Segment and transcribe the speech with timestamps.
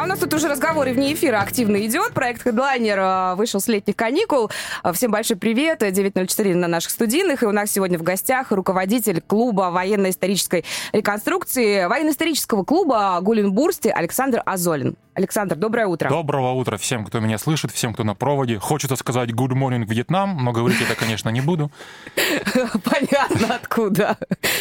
[0.00, 2.14] А у нас тут уже разговор и вне эфира активно идет.
[2.14, 4.50] Проект Headliner э, вышел с летних каникул.
[4.82, 5.82] Э, всем большой привет.
[5.82, 7.42] 9.04 на наших студийных.
[7.42, 14.96] И у нас сегодня в гостях руководитель клуба военно-исторической реконструкции, военно-исторического клуба Гулинбурсти Александр Азолин.
[15.12, 16.08] Александр, доброе утро.
[16.08, 18.58] Доброго утра всем, кто меня слышит, всем, кто на проводе.
[18.58, 21.70] Хочется сказать good morning, Вьетнам, но говорить это, конечно, не буду.
[22.84, 24.16] Понятно, откуда.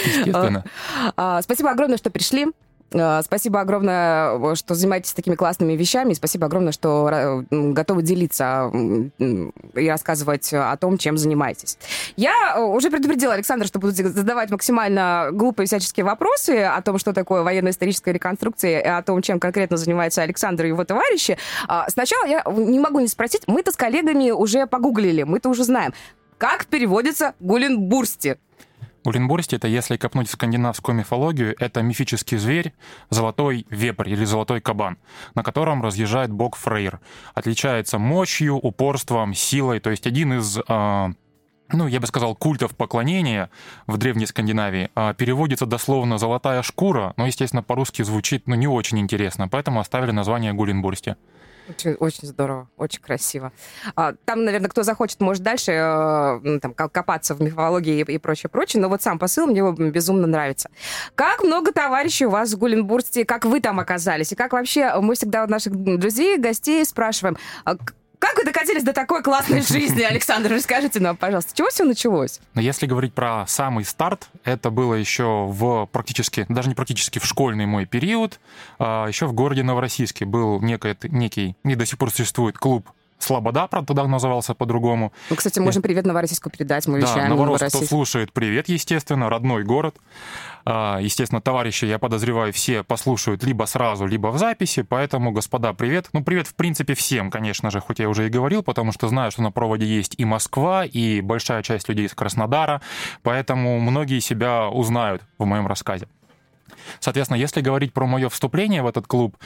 [0.06, 0.66] Естественно.
[1.42, 2.48] Спасибо огромное, что пришли.
[2.92, 6.14] Э, спасибо огромное, что занимаетесь такими классными вещами.
[6.14, 8.72] спасибо огромное, что готовы делиться
[9.20, 11.78] и рассказывать о том, чем занимаетесь.
[12.16, 17.14] Я э, уже предупредила Александра, что буду задавать максимально глупые всяческие вопросы о том, что
[17.14, 21.38] такое военно-историческая реконструкция, и о том, чем конкретно занимается Александр и его товарищи.
[21.68, 25.94] А, сначала я не могу не спросить, мы-то с коллегами уже погуглили, мы-то уже знаем,
[26.38, 28.38] как переводится Гуленбурсти.
[29.05, 32.73] Улинбурсти— это, если копнуть в скандинавскую мифологию, это мифический зверь,
[33.09, 34.97] золотой вепрь или золотой кабан,
[35.36, 37.00] на котором разъезжает бог Фрейр.
[37.33, 41.14] Отличается мощью, упорством, силой, то есть один из э,
[41.72, 43.50] ну, я бы сказал, культов поклонения
[43.88, 49.00] в Древней Скандинавии а, переводится дословно «золотая шкура», но, естественно, по-русски звучит ну, не очень
[49.00, 51.16] интересно, поэтому оставили название Гулинбурсти.
[51.70, 53.52] Очень, очень здорово, очень красиво.
[53.95, 58.50] А, там, наверное, кто захочет, может дальше э, там, копаться в мифологии и, и прочее,
[58.50, 58.81] прочее.
[58.81, 60.70] Но вот сам посыл мне безумно нравится.
[61.14, 64.31] Как много товарищей у вас в Гуленбурсте, как вы там оказались?
[64.31, 67.78] И как вообще мы всегда у наших друзей, гостей спрашиваем, а
[68.20, 70.52] как вы докатились до такой классной жизни, Александр?
[70.52, 72.39] Расскажите нам, пожалуйста, чего все началось?
[72.53, 77.25] Но если говорить про самый старт, это было еще в практически, даже не практически в
[77.25, 78.40] школьный мой период,
[78.78, 83.67] а еще в городе Новороссийске был некий, некий, и до сих пор существует клуб Слобода,
[83.67, 85.12] правда, тогда назывался по-другому.
[85.30, 89.64] Ну, кстати, можем привет Новороссийску передать, мы да, вещаем Новоросс, кто слушает, привет, естественно, родной
[89.66, 89.97] город.
[90.63, 96.09] А, естественно, товарищи, я подозреваю, все послушают либо сразу, либо в записи, поэтому, господа, привет.
[96.13, 99.31] Ну, привет, в принципе, всем, конечно же, хоть я уже и говорил, потому что знаю,
[99.31, 102.81] что на проводе есть и Москва, и большая часть людей из Краснодара,
[103.22, 106.07] поэтому многие себя узнают в моем рассказе.
[107.00, 109.38] Соответственно, если говорить про мое вступление в этот клуб,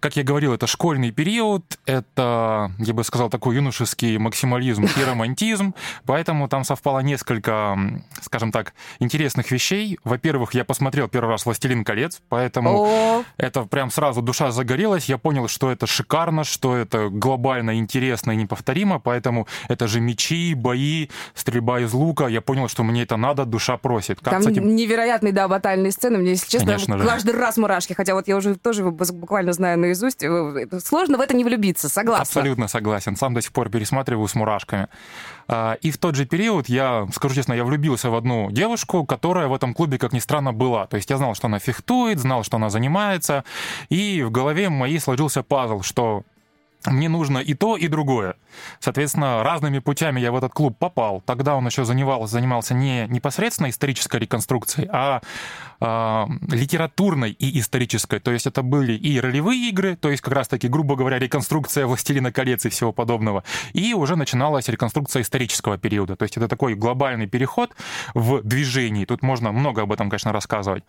[0.00, 5.74] как я говорил, это школьный период, это, я бы сказал, такой юношеский максимализм и романтизм,
[6.06, 7.78] поэтому там совпало несколько,
[8.22, 9.98] скажем так, интересных вещей.
[10.02, 13.24] Во-первых, я посмотрел первый раз «Властелин колец», поэтому О!
[13.36, 18.36] это прям сразу душа загорелась, я понял, что это шикарно, что это глобально интересно и
[18.36, 23.44] неповторимо, поэтому это же мечи, бои, стрельба из лука, я понял, что мне это надо,
[23.44, 24.20] душа просит.
[24.20, 24.58] Как, там кстати...
[24.58, 27.38] невероятные, да, батальные сцены, мне, если честно, Конечно каждый же.
[27.38, 30.22] раз мурашки, хотя вот я уже тоже буквально знаю на наизусть.
[30.22, 32.22] Э, сложно в это не влюбиться, согласен.
[32.22, 33.16] Абсолютно согласен.
[33.16, 34.88] Сам до сих пор пересматриваю с мурашками.
[35.48, 39.48] А, и в тот же период я, скажу честно, я влюбился в одну девушку, которая
[39.48, 40.86] в этом клубе, как ни странно, была.
[40.86, 43.44] То есть я знал, что она фехтует, знал, что она занимается,
[43.88, 46.22] и в голове моей сложился пазл, что
[46.86, 48.36] мне нужно и то, и другое.
[48.78, 51.22] Соответственно, разными путями я в этот клуб попал.
[51.24, 55.20] Тогда он еще занимался, занимался не непосредственно исторической реконструкцией, а
[55.80, 58.18] э, литературной и исторической.
[58.20, 62.32] То есть это были и ролевые игры, то есть как раз-таки, грубо говоря, реконструкция «Властелина
[62.32, 63.44] колец» и всего подобного.
[63.72, 66.16] И уже начиналась реконструкция исторического периода.
[66.16, 67.74] То есть это такой глобальный переход
[68.14, 69.04] в движении.
[69.04, 70.84] Тут можно много об этом, конечно, рассказывать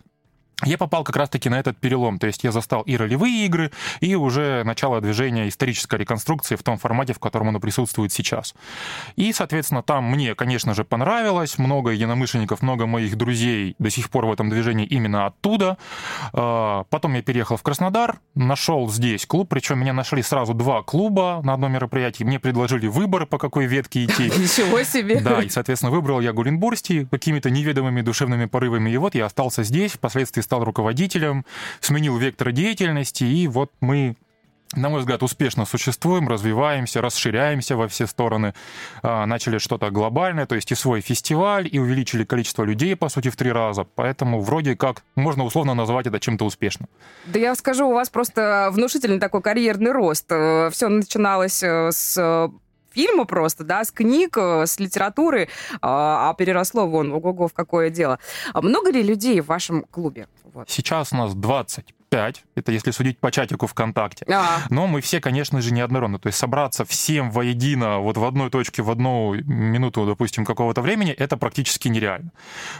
[0.64, 2.18] я попал как раз-таки на этот перелом.
[2.18, 6.78] То есть я застал и ролевые игры, и уже начало движения исторической реконструкции в том
[6.78, 8.54] формате, в котором оно присутствует сейчас.
[9.16, 11.58] И, соответственно, там мне, конечно же, понравилось.
[11.58, 15.78] Много единомышленников, много моих друзей до сих пор в этом движении именно оттуда.
[16.32, 21.40] А, потом я переехал в Краснодар, нашел здесь клуб, причем меня нашли сразу два клуба
[21.42, 22.24] на одном мероприятии.
[22.24, 24.24] Мне предложили выбор, по какой ветке идти.
[24.38, 25.20] Ничего себе!
[25.20, 28.90] Да, и, соответственно, выбрал я Гулинбурсти какими-то неведомыми душевными порывами.
[28.90, 31.46] И вот я остался здесь, впоследствии стал руководителем,
[31.80, 34.16] сменил вектор деятельности, и вот мы
[34.74, 38.54] на мой взгляд, успешно существуем, развиваемся, расширяемся во все стороны,
[39.02, 43.28] а, начали что-то глобальное, то есть и свой фестиваль, и увеличили количество людей, по сути,
[43.28, 43.84] в три раза.
[43.84, 46.88] Поэтому вроде как можно условно назвать это чем-то успешным.
[47.26, 50.24] Да я скажу, у вас просто внушительный такой карьерный рост.
[50.30, 52.50] Э, все начиналось э, с
[52.92, 55.48] фильма просто, да, с книг, э, с литературы,
[55.80, 58.18] а, а переросло вон, ого-го, в какое дело.
[58.52, 60.28] А много ли людей в вашем клубе?
[60.52, 60.70] Вот.
[60.70, 64.26] Сейчас у нас 20 25, это если судить по чатику ВКонтакте.
[64.30, 64.60] А.
[64.68, 66.18] Но мы все, конечно же, неоднородны.
[66.18, 71.12] То есть собраться всем воедино вот в одной точке в одну минуту, допустим, какого-то времени,
[71.12, 72.30] это практически нереально.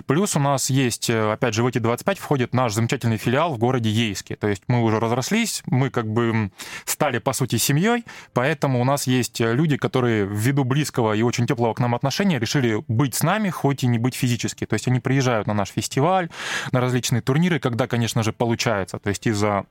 [0.07, 3.59] Плюс у нас есть, э, опять же, в эти 25 входит наш замечательный филиал в
[3.59, 4.37] городе Ейске.
[4.37, 6.51] То есть мы уже разрослись, мы как бы
[6.85, 11.75] стали, по сути, семьей, поэтому у нас есть люди, которые ввиду близкого и очень теплого
[11.75, 14.67] к нам отношения решили быть с нами, хоть и не быть физически.
[14.67, 16.29] То есть они приезжают на наш фестиваль,
[16.73, 18.99] на различные турниры, когда, конечно же, получается.
[18.99, 19.65] То есть из-за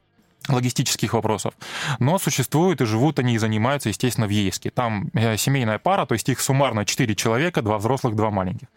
[0.48, 1.54] логистических вопросов.
[2.00, 4.72] Но существуют и живут они и занимаются, естественно, в Ейске.
[4.72, 8.68] Там э, семейная пара, то есть их суммарно 4 человека, два взрослых, два маленьких.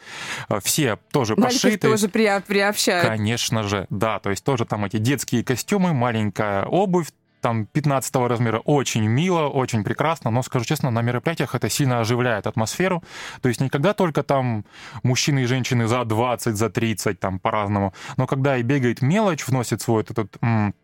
[0.50, 1.88] Э, Все тоже Маленьких пошиты.
[1.88, 3.08] тоже при, приобщают.
[3.08, 4.18] Конечно же, да.
[4.18, 7.08] То есть тоже там эти детские костюмы, маленькая обувь,
[7.44, 12.46] там 15 размера очень мило, очень прекрасно, но, скажу честно, на мероприятиях это сильно оживляет
[12.46, 13.02] атмосферу.
[13.42, 14.64] То есть никогда только там
[15.02, 19.82] мужчины и женщины за 20, за 30, там по-разному, но когда и бегает мелочь, вносит
[19.82, 20.74] свой этот м,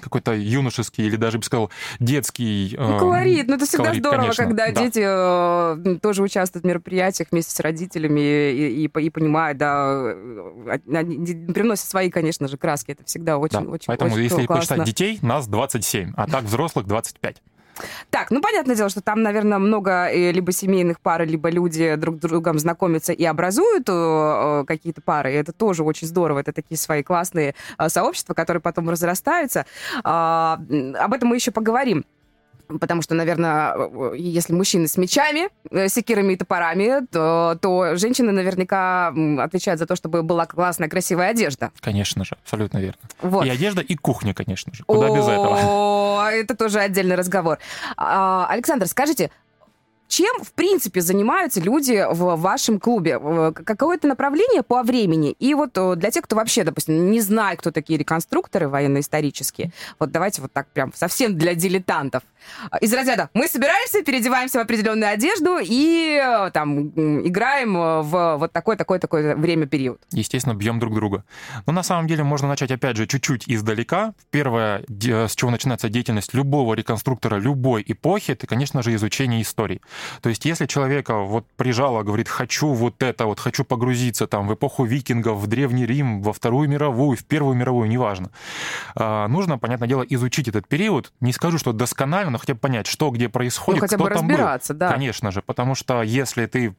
[0.00, 1.70] какой-то юношеский или даже, бы сказал,
[2.00, 2.74] детский...
[2.78, 3.48] Ну, э, колорит.
[3.48, 4.82] Ну, это всегда колорит, здорово, конечно, когда да.
[4.82, 10.78] дети э, тоже участвуют в мероприятиях вместе с родителями и, и, и понимают, да, э,
[10.92, 12.92] они привносят свои, конечно же, краски.
[12.92, 13.70] Это всегда очень, Да.
[13.70, 14.76] очень, Поэтому, очень если классно.
[14.76, 17.42] посчитать детей, нас 27, а так взрослых 25.
[18.10, 22.16] Так, ну, понятное дело, что там, наверное, много э, либо семейных пар, либо люди друг
[22.16, 25.32] с другом знакомятся и образуют э, э, какие-то пары.
[25.32, 26.40] И это тоже очень здорово.
[26.40, 27.54] Это такие свои классные
[27.88, 29.66] сообщества, которые потом разрастаются.
[30.04, 30.60] А,
[30.98, 32.04] об этом мы еще поговорим.
[32.68, 38.32] Потому что, наверное, э, если мужчины с мечами, э, секирами и топорами, то, то женщины
[38.32, 41.70] наверняка отвечают за то, чтобы была классная, красивая одежда.
[41.80, 43.00] Конечно же, абсолютно верно.
[43.22, 43.46] Вот.
[43.46, 44.84] И одежда, и кухня, конечно же.
[44.84, 45.58] Куда без этого?
[45.62, 47.58] О, это тоже отдельный разговор.
[47.96, 49.30] А, Александр, скажите,
[50.08, 53.18] чем, в принципе, занимаются люди в вашем клубе?
[53.18, 55.32] В- Какое-то направление по времени?
[55.38, 60.10] И вот э, для тех, кто вообще, допустим, не знает, кто такие реконструкторы военно-исторические, вот
[60.10, 62.22] давайте вот так прям совсем для дилетантов.
[62.70, 66.88] А, Из разряда мы собираемся, переодеваемся в определенную одежду и э, там
[67.26, 70.00] играем э, в вот такой-такой-такой время-период.
[70.12, 71.24] естественно, бьем друг друга.
[71.66, 74.14] Но на самом деле можно начать, опять же, чуть-чуть издалека.
[74.30, 79.80] Первое, с чего начинается деятельность любого реконструктора любой эпохи, это, конечно же, изучение истории.
[80.20, 84.54] То есть если человека вот прижало, говорит, хочу вот это, вот хочу погрузиться там в
[84.54, 88.30] эпоху викингов, в Древний Рим, во Вторую мировую, в Первую мировую, неважно,
[88.94, 91.12] а, нужно, понятное дело, изучить этот период.
[91.20, 94.10] Не скажу, что досконально, но хотя бы понять, что где происходит, ну, хотя кто бы
[94.10, 94.34] там был.
[94.34, 94.90] разбираться, да.
[94.92, 96.74] Конечно же, потому что если ты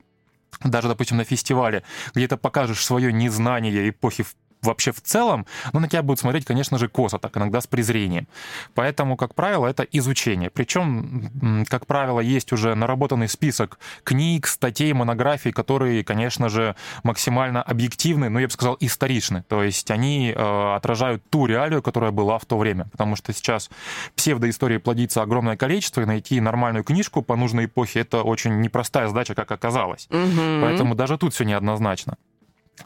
[0.64, 1.84] даже, допустим, на фестивале
[2.16, 6.78] где-то покажешь свое незнание эпохи в- вообще в целом, ну, на тебя будут смотреть, конечно
[6.78, 8.28] же, косо, так иногда с презрением.
[8.74, 10.50] Поэтому, как правило, это изучение.
[10.50, 18.30] Причем, как правило, есть уже наработанный список книг, статей, монографий, которые, конечно же, максимально объективны,
[18.30, 19.44] но я бы сказал, историчны.
[19.48, 22.86] То есть они э, отражают ту реалию, которая была в то время.
[22.92, 23.70] Потому что сейчас
[24.16, 29.36] псевдоистории плодится огромное количество, и найти нормальную книжку по нужной эпохе— это очень непростая задача,
[29.36, 30.08] как оказалось.
[30.10, 30.62] Мгм.
[30.62, 32.18] Поэтому даже тут все неоднозначно.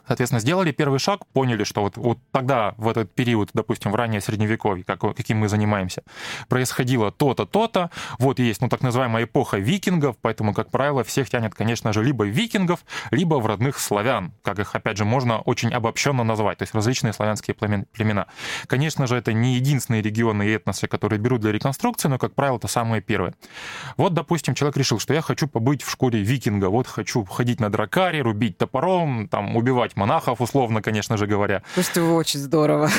[0.06, 4.20] Соответственно, сделали первый шаг, поняли, что вот, вот тогда, в этот период, допустим, в раннее
[4.20, 6.02] средневековье, как, каким мы занимаемся,
[6.48, 7.90] происходило то-то, то-то.
[8.18, 12.24] Вот есть, ну, так называемая эпоха викингов, поэтому, как правило, всех тянет, конечно же, либо
[12.24, 16.74] викингов, либо в родных славян, как их, опять же, можно очень обобщенно назвать, то есть
[16.74, 18.26] различные славянские племен- племена.
[18.66, 22.56] Конечно же, это не единственные регионы и этносы, которые берут для реконструкции, но, как правило,
[22.56, 23.34] это самые первые.
[23.96, 27.70] Вот, допустим, человек решил, что я хочу побыть в шкуре викинга, вот хочу ходить на
[27.70, 31.62] дракаре, рубить топором, там, убивать монахов, условно, конечно же говоря.
[31.74, 32.90] Слушайте, очень здорово.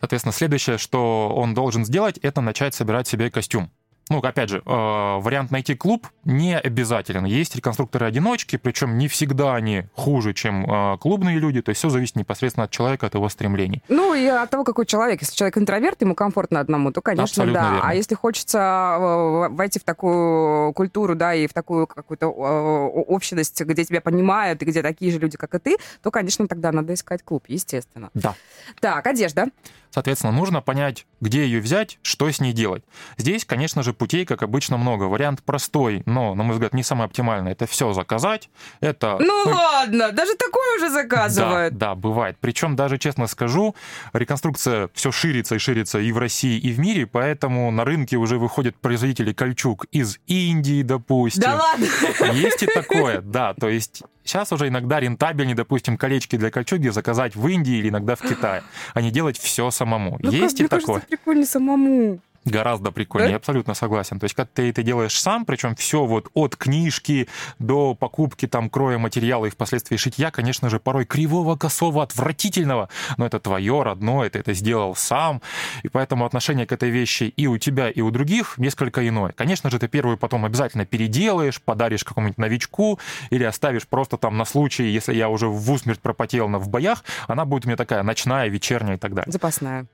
[0.00, 3.70] Соответственно, следующее, что он должен сделать, это начать собирать себе костюм.
[4.08, 7.24] Ну, опять же, э, вариант найти клуб не обязателен.
[7.24, 11.60] Есть реконструкторы-одиночки, причем не всегда они хуже, чем э, клубные люди.
[11.60, 13.82] То есть все зависит непосредственно от человека, от его стремлений.
[13.88, 15.22] Ну, и от того, какой человек.
[15.22, 17.70] Если человек интроверт, ему комфортно одному, то, конечно, Абсолютно да.
[17.72, 17.88] верно.
[17.88, 23.84] А если хочется э, войти в такую культуру, да, и в такую какую-то общность, где
[23.84, 27.24] тебя понимают, и где такие же люди, как и ты, то, конечно, тогда надо искать
[27.24, 28.10] клуб, естественно.
[28.14, 28.34] Да.
[28.80, 29.48] Так, одежда.
[29.90, 32.84] Соответственно, нужно понять, где ее взять, что с ней делать.
[33.16, 35.04] Здесь, конечно же, путей, как обычно, много.
[35.04, 37.52] Вариант простой, но, на мой взгляд, не самый оптимальный.
[37.52, 38.50] Это все заказать.
[38.80, 41.74] Это Ну, ладно, даже такое уже заказывают.
[41.76, 42.36] Да, да, бывает.
[42.40, 43.74] Причем даже, честно скажу,
[44.12, 48.38] реконструкция все ширится и ширится и в России, и в мире, поэтому на рынке уже
[48.38, 51.42] выходят производители кольчуг из Индии, допустим.
[51.42, 51.86] Да ладно.
[52.32, 53.54] Есть и такое, да.
[53.54, 58.16] То есть сейчас уже иногда рентабельнее, допустим, колечки для кольчуги заказать в Индии или иногда
[58.16, 58.62] в Китае,
[58.94, 60.18] а не делать все самому.
[60.20, 60.86] Ну, Есть как, и мне такое.
[60.96, 62.20] кажется, прикольно самому.
[62.46, 63.36] Гораздо прикольнее, Да?
[63.36, 64.20] абсолютно согласен.
[64.20, 68.70] То есть, когда ты это делаешь сам, причем все вот от книжки до покупки там
[68.70, 74.30] кроя материала и впоследствии шитья, конечно же, порой кривого, косого, отвратительного, но это твое родное,
[74.30, 75.42] ты это сделал сам,
[75.82, 79.32] и поэтому отношение к этой вещи и у тебя, и у других несколько иное.
[79.32, 83.00] Конечно же, ты первую потом обязательно переделаешь, подаришь какому-нибудь новичку
[83.30, 87.04] или оставишь просто там на случай, если я уже в усмерть пропотел на в боях,
[87.26, 89.32] она будет у меня такая ночная, вечерняя и так далее.
[89.32, 89.86] Запасная.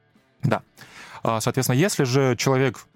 [0.42, 0.62] Да.
[1.22, 2.86] А, Соответственно, если же человек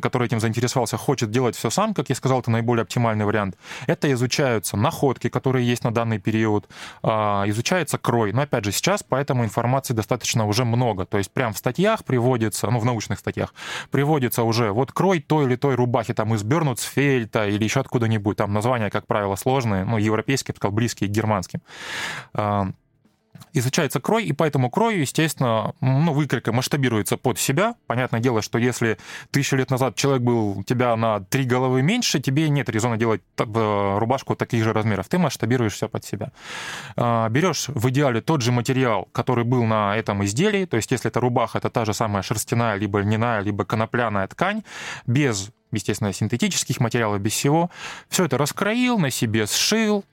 [0.00, 3.56] который этим заинтересовался, хочет делать все сам, как я сказал, это наиболее оптимальный вариант.
[3.86, 6.68] Это изучаются находки, которые есть на данный период,
[7.02, 8.32] а, изучается крой.
[8.32, 11.06] Но опять же, сейчас поэтому информации достаточно уже много.
[11.06, 13.54] То есть прям в статьях приводится, ну, в научных статьях,
[13.90, 18.36] приводится уже вот крой той или той рубахи там из Бернуцфельта или еще откуда-нибудь.
[18.36, 21.60] Там названия, как правило, сложные, ну, европейские, я бы сказал, близкие к германским.
[23.52, 27.74] Изучается крой, и по этому крою, естественно, ну, выкройка масштабируется под себя.
[27.86, 28.98] Понятное дело, что если
[29.30, 33.98] тысячу лет назад человек был тебя на три головы меньше, тебе нет резона делать э,
[33.98, 35.08] рубашку таких же размеров.
[35.08, 36.32] Ты масштабируешь все под себя.
[36.96, 41.10] А, Берешь в идеале тот же материал, который был на этом изделии, то есть если
[41.10, 44.62] это рубаха, это та же самая шерстяная, либо льняная, либо конопляная ткань,
[45.06, 47.70] без естественно, синтетических материалов, без всего.
[48.08, 50.04] Все это раскроил, на себе сшил,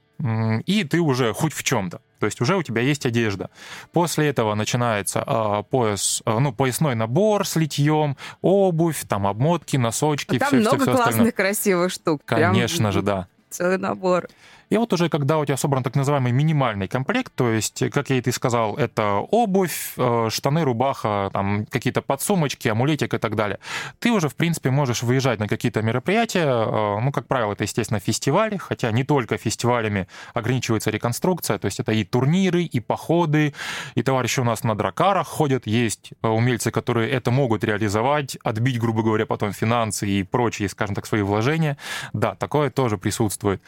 [0.65, 2.01] и ты уже хоть в чем-то.
[2.19, 3.49] То есть уже у тебя есть одежда.
[3.91, 10.39] После этого начинается а, пояс, а, ну, поясной набор с литьем, обувь, там обмотки, носочки,
[10.39, 11.31] Там все, много все, классных, остальное.
[11.31, 12.23] красивых штук.
[12.25, 13.27] Прям Конечно же, да.
[13.51, 14.27] Целый набор.
[14.69, 18.17] И вот уже когда у тебя собран так называемый минимальный комплект, то есть, как я
[18.17, 23.59] и ты сказал, это обувь, э, штаны, рубаха, там какие-то подсумочки, амулетик и так далее,
[23.99, 27.99] ты уже, в принципе, можешь выезжать на какие-то мероприятия, э, ну, как правило, это, естественно,
[27.99, 33.53] фестивали, хотя не только фестивалями ограничивается реконструкция, то есть это и турниры, и походы,
[33.95, 38.79] и товарищи у нас на дракарах ходят, есть э, умельцы, которые это могут реализовать, отбить,
[38.79, 41.77] грубо говоря, потом финансы и прочие, скажем так, свои вложения.
[42.13, 43.61] Да, такое тоже присутствует.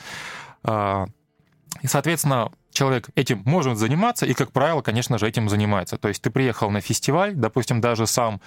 [0.63, 1.05] А,
[1.81, 5.97] И, соответственно, человек этим может заниматься, и, как правило, конечно же, этим занимается.
[5.97, 8.39] То есть ты приехал на фестиваль, допустим, даже сам,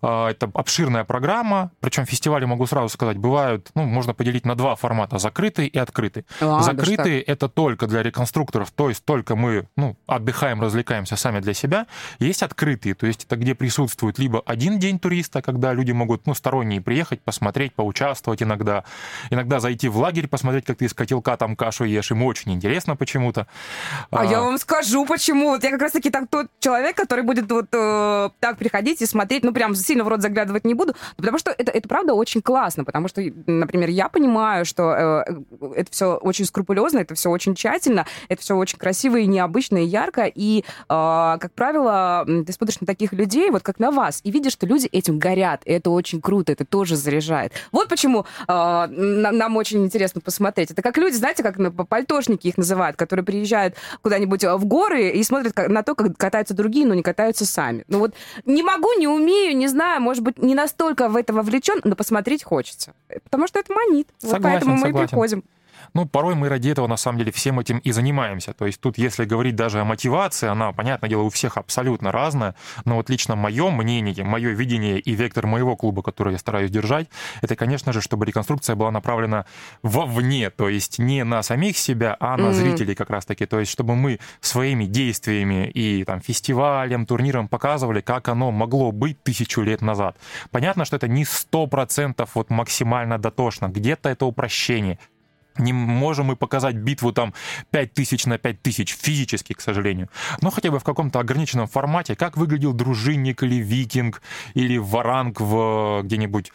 [0.00, 4.74] а, это обширная программа, причем фестивали, могу сразу сказать, бывают, ну, можно поделить на два
[4.74, 6.24] формата, закрытый и открытый.
[6.40, 11.40] А, даже Закрытые это только для реконструкторов, то есть только мы ну, отдыхаем, развлекаемся сами
[11.40, 11.86] для себя.
[12.18, 16.34] Есть открытые, то есть это где присутствует либо один день туриста, когда люди могут, ну,
[16.34, 18.84] сторонние приехать, посмотреть, поучаствовать иногда,
[19.30, 22.96] иногда зайти в лагерь, посмотреть, как ты из котелка там кашу ешь, им очень интересно
[22.96, 23.46] почему-то.
[24.10, 25.50] А, я вам скажу, почему.
[25.50, 29.44] Вот я как раз-таки так тот человек, который будет вот э, так приходить и смотреть,
[29.44, 32.84] ну, прям сильно в рот заглядывать не буду, потому что это, это правда очень классно,
[32.84, 35.34] потому что, например, я понимаю, что э,
[35.76, 39.86] это все очень скрупулезно, это все очень тщательно, это все очень красиво и необычно, и
[39.86, 44.30] ярко, и, э, как правило, ты смотришь на таких людей, вот как на вас, и
[44.30, 47.52] видишь, что люди этим горят, и это очень круто, это тоже заряжает.
[47.72, 50.70] Вот почему э, на- нам очень интересно посмотреть.
[50.70, 51.56] Это как люди, знаете, как
[51.88, 53.63] пальтошники их называют, которые приезжают
[54.02, 57.84] куда-нибудь в горы и смотрят на то, как катаются другие, но не катаются сами.
[57.88, 61.80] Ну вот не могу, не умею, не знаю, может быть, не настолько в это вовлечен,
[61.84, 62.94] но посмотреть хочется.
[63.24, 64.08] Потому что это манит.
[64.22, 65.08] Вот Согласен, поэтому мы и согласен.
[65.08, 65.44] приходим.
[65.94, 68.52] Ну, порой мы ради этого, на самом деле, всем этим и занимаемся.
[68.52, 72.56] То есть тут, если говорить даже о мотивации, она, понятное дело, у всех абсолютно разная,
[72.84, 77.08] но вот лично мое мнение, мое видение и вектор моего клуба, который я стараюсь держать,
[77.42, 79.46] это, конечно же, чтобы реконструкция была направлена
[79.82, 82.54] вовне, то есть не на самих себя, а на Мгм.
[82.54, 83.46] зрителей как раз-таки.
[83.46, 89.22] То есть чтобы мы своими действиями и там фестивалем, турниром показывали, как оно могло быть
[89.22, 90.16] тысячу лет назад.
[90.50, 94.98] Понятно, что это не сто процентов вот максимально дотошно, где-то это упрощение,
[95.58, 97.32] не можем мы показать битву там
[97.70, 100.08] 5000 на 5000 физически, к сожалению.
[100.40, 104.22] Но хотя бы в каком-то ограниченном формате, как выглядел дружинник или викинг,
[104.54, 106.52] или варанг в где-нибудь,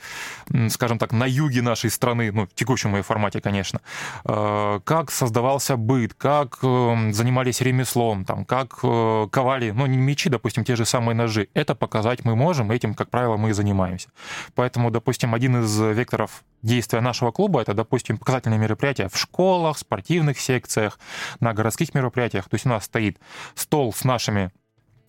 [0.51, 3.81] м, скажем так, на юге нашей страны, ну, в текущем ее формате, конечно.
[4.25, 10.29] Э, Как создавался быт, как э, занимались ремеслом, там, как э, ковали, ну, не мечи,
[10.29, 11.47] допустим, те же самые ножи.
[11.53, 14.09] Это показать мы можем, этим, как правило, мы и занимаемся.
[14.55, 20.39] Поэтому, допустим, один из векторов действия нашего клуба это, допустим, показательные мероприятия в школах, спортивных
[20.39, 20.99] секциях,
[21.39, 22.49] на городских мероприятиях.
[22.49, 23.19] То есть у нас стоит
[23.55, 24.51] стол с нашими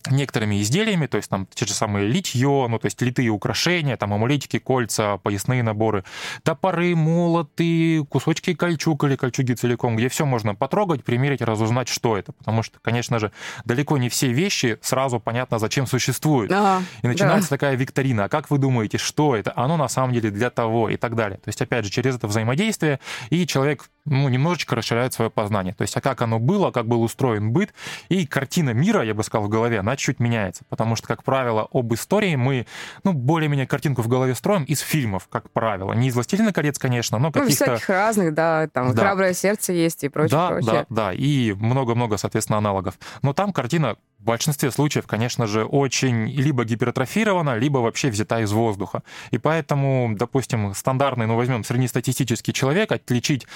[0.09, 4.15] некоторыми изделиями, то есть там те же самые литье, ну то есть литые украшения, там
[4.15, 6.05] амулетики, кольца, поясные наборы,
[6.43, 12.33] топоры, молоты, кусочки кольчуг или кольчуги целиком, где все можно потрогать, примерить, разузнать, что это.
[12.33, 13.33] Потому что, конечно же,
[13.65, 16.51] далеко не все вещи сразу понятно, зачем существуют.
[16.53, 17.57] Ага, И начинается да.
[17.57, 18.25] такая викторина.
[18.25, 19.53] А как вы думаете, что это?
[19.57, 21.39] Оно на самом деле для того и так далее.
[21.39, 25.73] То есть, опять же, через это взаимодействие, и человек ну, немножечко расширяют свое познание.
[25.73, 27.73] То есть, а как оно было, как был устроен быт,
[28.09, 30.65] и картина мира, я бы сказал, в голове, она чуть меняется.
[30.69, 32.67] Потому что, как правило, об истории мы,
[33.05, 35.93] ну, более-менее картинку в голове строим из фильмов, как правило.
[35.93, 37.67] Не из «Властелина колец», конечно, но каких-то...
[37.67, 39.03] Ну, всяких разных, да, там да.
[39.03, 40.87] «Храброе сердце» есть и прочее, да, прочее.
[40.89, 42.99] Да, да, и много-много, соответственно, аналогов.
[43.23, 48.53] Но там картина в большинстве случаев, конечно же, очень либо гипертрофирована, либо вообще взята из
[48.53, 49.03] воздуха.
[49.31, 53.47] И поэтому, допустим, стандартный, ну, возьмем среднестатистический человек, отличить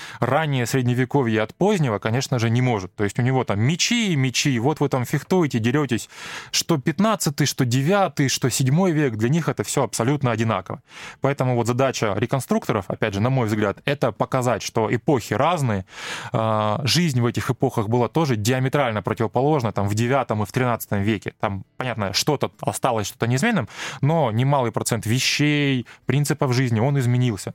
[0.45, 2.95] раннее средневековье от позднего, конечно же, не может.
[2.95, 6.11] То есть у него там мечи и мечи, вот вы там фехтуете, деретесь,
[6.51, 10.83] что 15 что 9 что 7 век, для них это все абсолютно одинаково.
[11.23, 15.87] Поэтому вот задача реконструкторов, опять же, на мой взгляд, это показать, что эпохи разные,
[16.33, 21.03] а, жизнь в этих эпохах была тоже диаметрально противоположна, там в 9 и в 13
[21.03, 21.33] веке.
[21.41, 23.69] Там, понятно, что-то осталось, что-то неизменным,
[24.03, 27.55] но немалый процент вещей, принципов жизни, он изменился.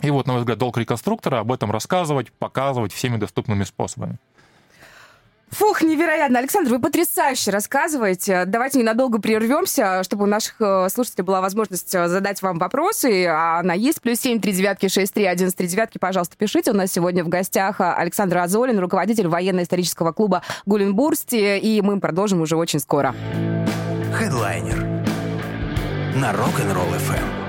[0.00, 4.18] И вот, на мой взгляд, долг реконструктора об этом рассказывать, показывать всеми доступными способами.
[5.52, 6.38] Фух, невероятно.
[6.38, 8.46] Александр, вы потрясающе рассказываете.
[8.46, 13.26] Давайте ненадолго прервемся, чтобы у наших э, слушателей была возможность э, задать вам вопросы.
[13.26, 14.00] А она есть.
[14.00, 15.98] Плюс семь, три девятки, шесть, три, один, три девятки.
[15.98, 16.70] Пожалуйста, пишите.
[16.70, 21.58] У нас сегодня в гостях э, Александр Азолин, руководитель военно-исторического клуба Гуленбурсти.
[21.58, 23.14] И мы продолжим уже очень скоро.
[24.14, 24.78] Хедлайнер
[26.14, 27.41] на Rock'n'Roll FM.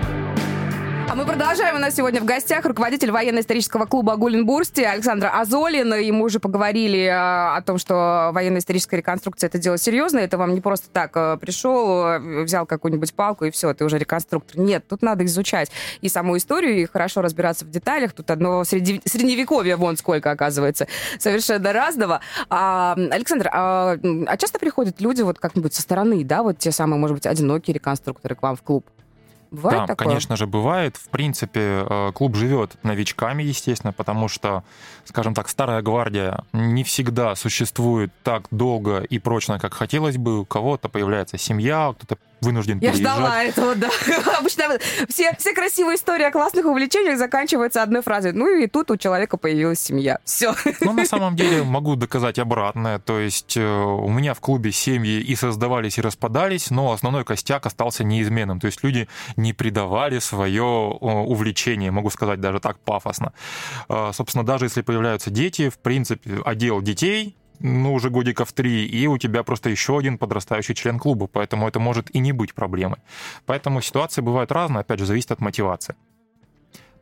[1.09, 1.75] А мы продолжаем.
[1.75, 5.93] У нас сегодня в гостях руководитель военно-исторического клуба Гуленбурсти Александр Азолин.
[5.93, 10.23] И мы уже поговорили о том, что военно-историческая реконструкция это дело серьезное.
[10.23, 14.59] Это вам не просто так э, пришел, взял какую-нибудь палку и все, ты уже реконструктор.
[14.59, 18.13] Нет, тут надо изучать и саму историю, и хорошо разбираться в деталях.
[18.13, 19.01] Тут одно среди...
[19.05, 20.87] средневековье вон сколько оказывается.
[21.19, 22.21] Совершенно разного.
[22.49, 26.99] А, Александр, а, а часто приходят люди вот как-нибудь со стороны, да, вот те самые,
[26.99, 28.85] может быть, одинокие реконструкторы к вам в клуб?
[29.53, 30.07] Бывает да, такое?
[30.07, 30.97] конечно же, бывает.
[30.97, 34.63] В принципе, э, клуб живет новичками, естественно, потому что,
[35.05, 40.39] скажем так, старая гвардия не всегда существует так долго и прочно, как хотелось бы.
[40.39, 43.15] У кого-то появляется семья, кто-то вынужден Я переезжать.
[43.15, 43.89] ждала этого, да.
[44.39, 44.77] Обычно
[45.09, 48.33] все, все красивые истории о классных увлечениях заканчиваются одной фразой.
[48.33, 50.19] Ну и тут у человека появилась семья.
[50.25, 50.53] Все.
[50.81, 52.99] Ну, на самом деле, могу доказать обратное.
[52.99, 57.65] То есть э, у меня в клубе семьи и создавались, и распадались, но основной костяк
[57.65, 58.59] остался неизменным.
[58.59, 63.33] То есть люди не предавали свое увлечение, могу сказать даже так пафосно.
[63.89, 69.07] Э, собственно, даже если появляются дети, в принципе, отдел детей ну, уже годиков три, и
[69.07, 72.99] у тебя просто еще один подрастающий член клуба, поэтому это может и не быть проблемой.
[73.45, 75.95] Поэтому ситуации бывают разные, опять же, зависит от мотивации.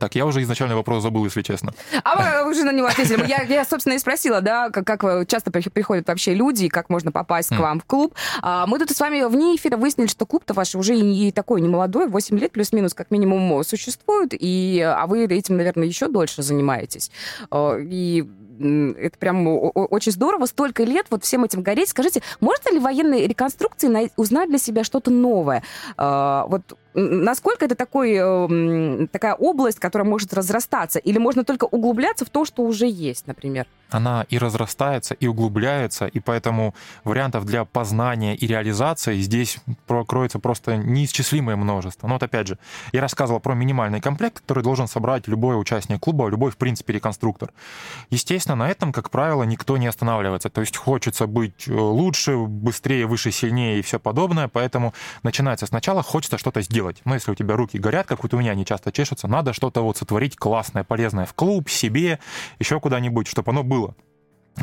[0.02, 1.74] Так, я уже изначально вопрос забыл, если честно.
[2.02, 3.24] А вы уже на него ответили.
[3.24, 7.50] Я, я собственно, и спросила, да, как, как часто приходят вообще люди, как можно попасть
[7.50, 8.12] к вам в клуб.
[8.40, 11.68] А, мы тут с вами вне эфира выяснили, что клуб-то ваш уже не такой, не
[11.68, 17.12] молодой, 8 лет плюс-минус как минимум существует, и, а вы этим, наверное, еще дольше занимаетесь.
[17.52, 18.28] А, и
[18.62, 20.46] это прям очень здорово.
[20.46, 21.88] Столько лет вот всем этим гореть.
[21.88, 25.62] Скажите, можно ли военной реконструкции узнать для себя что-то новое?
[25.96, 26.62] А, вот
[26.94, 30.98] насколько это такой, эм, такая область, которая может разрастаться?
[30.98, 33.66] Или можно только углубляться в то, что уже есть, например?
[33.90, 36.74] Она и разрастается, и углубляется, и поэтому
[37.04, 39.58] вариантов для познания и реализации здесь
[40.06, 42.06] кроется просто неисчислимое множество.
[42.06, 42.58] Но вот опять же,
[42.92, 47.52] я рассказывал про минимальный комплект, который должен собрать любой участник клуба, любой, в принципе, реконструктор.
[48.10, 50.48] Естественно, на этом, как правило, никто не останавливается.
[50.48, 56.02] То есть хочется быть э, лучше, быстрее, выше, сильнее и все подобное, поэтому начинается сначала,
[56.02, 57.00] хочется что-то сделать делать.
[57.04, 59.82] Но если у тебя руки горят, как вот у меня они часто чешутся, надо что-то
[59.82, 62.18] вот сотворить классное, полезное в клуб, себе,
[62.58, 63.94] еще куда-нибудь, чтобы оно было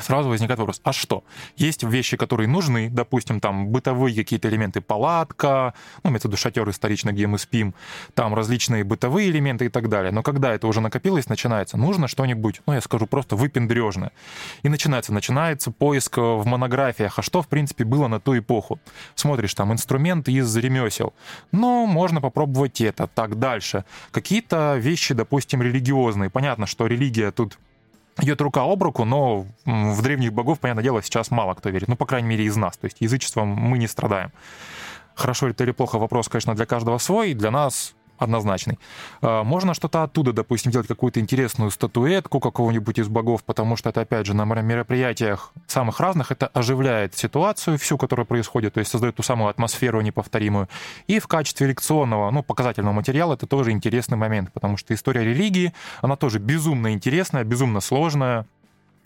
[0.01, 1.23] сразу возникает вопрос, а что?
[1.57, 5.73] Есть вещи, которые нужны, допустим, там бытовые какие-то элементы, палатка,
[6.03, 7.73] ну, имеется в виду шатер исторично, где мы спим,
[8.13, 10.11] там различные бытовые элементы и так далее.
[10.11, 14.11] Но когда это уже накопилось, начинается, нужно что-нибудь, ну, я скажу просто выпендрежное.
[14.63, 18.79] И начинается, начинается поиск в монографиях, а что, в принципе, было на ту эпоху.
[19.15, 21.13] Смотришь, там, инструменты из ремесел.
[21.51, 23.85] Ну, можно попробовать это, так дальше.
[24.11, 26.29] Какие-то вещи, допустим, религиозные.
[26.29, 27.57] Понятно, что религия тут
[28.21, 31.87] идет рука об руку, но в древних богов, понятное дело, сейчас мало кто верит.
[31.87, 32.77] Ну, по крайней мере, из нас.
[32.77, 34.31] То есть язычеством мы не страдаем.
[35.15, 37.33] Хорошо это или плохо, вопрос, конечно, для каждого свой.
[37.33, 38.77] Для нас однозначный.
[39.21, 44.01] А, можно что-то оттуда, допустим, делать какую-то интересную статуэтку какого-нибудь из богов, потому что это,
[44.01, 49.15] опять же, на мероприятиях самых разных это оживляет ситуацию всю, которая происходит, то есть создает
[49.15, 50.67] ту самую атмосферу неповторимую.
[51.07, 55.73] И в качестве лекционного, ну, показательного материала это тоже интересный момент, потому что история религии,
[56.01, 58.45] она тоже безумно интересная, безумно сложная,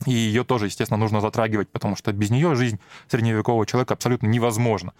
[0.06, 4.93] и ее тоже, естественно, нужно затрагивать, потому что без нее жизнь средневекового человека абсолютно невозможна.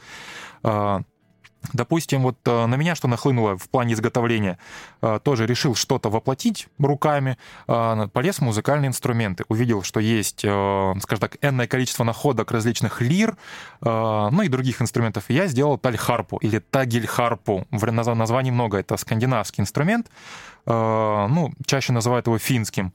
[1.72, 4.58] Допустим, вот э, на меня что нахлынуло в плане изготовления,
[5.02, 11.20] э, тоже решил что-то воплотить руками, э, полез в музыкальные инструменты, увидел, что есть, скажем
[11.20, 13.38] так, энное количество находок различных лир,
[13.82, 15.26] ну и других инструментов.
[15.30, 17.66] И я сделал тальхарпу или тагельхарпу.
[17.72, 20.10] В названии много, это скандинавский инструмент,
[20.66, 22.94] ну, чаще называют его финским.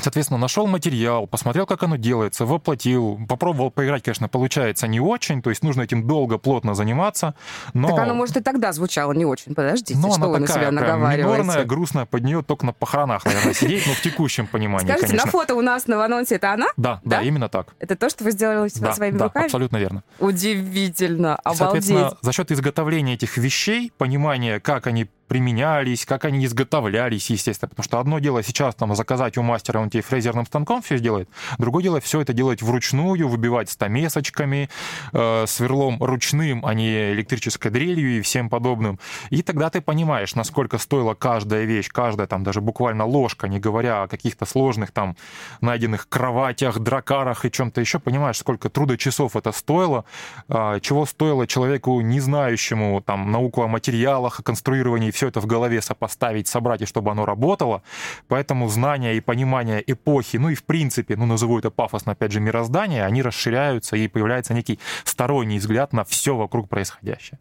[0.00, 5.50] Соответственно, нашел материал, посмотрел, как оно делается, воплотил, попробовал поиграть, конечно, получается не очень, то
[5.50, 7.34] есть нужно этим долго, плотно заниматься,
[7.74, 7.88] но...
[7.88, 11.42] Так оно, может, и тогда звучало не очень, подождите, но что вы на себя наговариваете?
[11.42, 15.26] минорная, грустная, под нее только на похоронах, наверное, сидеть, но в текущем понимании, Скажите, конечно.
[15.26, 16.66] на фото у нас на анонсе это она?
[16.76, 17.74] Да, да, да, именно так.
[17.78, 19.44] Это то, что вы сделали да, своими да, руками?
[19.44, 20.02] абсолютно верно.
[20.18, 21.58] Удивительно, обалдеть.
[21.58, 27.68] Соответственно, за счет изготовления этих вещей, понимания, как они применялись, как они изготовлялись, естественно.
[27.68, 31.28] Потому что одно дело сейчас там заказать у мастера, он тебе фрезерным станком все сделает.
[31.58, 34.68] Другое дело все это делать вручную, выбивать стамесочками,
[35.12, 38.98] э, сверлом ручным, а не электрической дрелью и всем подобным.
[39.30, 44.02] И тогда ты понимаешь, насколько стоила каждая вещь, каждая там даже буквально ложка, не говоря
[44.02, 45.16] о каких-то сложных там
[45.60, 50.04] найденных кроватях, дракарах и чем-то еще, понимаешь, сколько труда часов это стоило,
[50.48, 55.46] э, чего стоило человеку, не знающему там науку о материалах, о конструировании все это в
[55.46, 57.82] голове сопоставить, собрать, и чтобы оно работало.
[58.28, 62.40] Поэтому знания и понимание эпохи, ну и в принципе, ну назову это пафосно, опять же,
[62.40, 67.38] мироздание, они расширяются, и появляется некий сторонний взгляд на все вокруг происходящее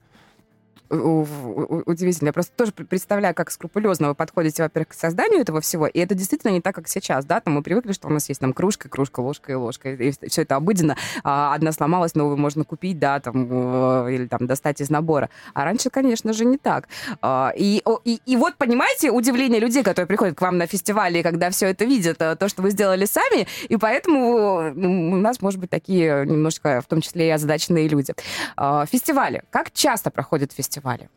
[0.93, 2.27] удивительно.
[2.27, 6.15] Я просто тоже представляю, как скрупулезно вы подходите, во-первых, к созданию этого всего, и это
[6.15, 8.89] действительно не так, как сейчас, да, там мы привыкли, что у нас есть там кружка,
[8.89, 10.95] кружка, ложка и ложка, и все это обыденно.
[11.23, 15.29] А одна сломалась, новую можно купить, да, там, э, или там достать из набора.
[15.53, 16.87] А раньше, конечно же, не так.
[17.21, 21.49] А, и, и, и вот, понимаете, удивление людей, которые приходят к вам на фестивале, когда
[21.49, 25.69] все это видят, э, то, что вы сделали сами, и поэтому у нас, может быть,
[25.69, 28.13] такие немножко, в том числе и озадаченные люди.
[28.57, 29.43] А, фестивали.
[29.49, 30.82] Как часто проходят фестивали?
[30.83, 31.09] Фестивале?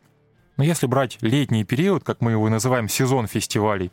[0.57, 3.91] Но если брать летний период, как мы его называем, сезон фестивалей,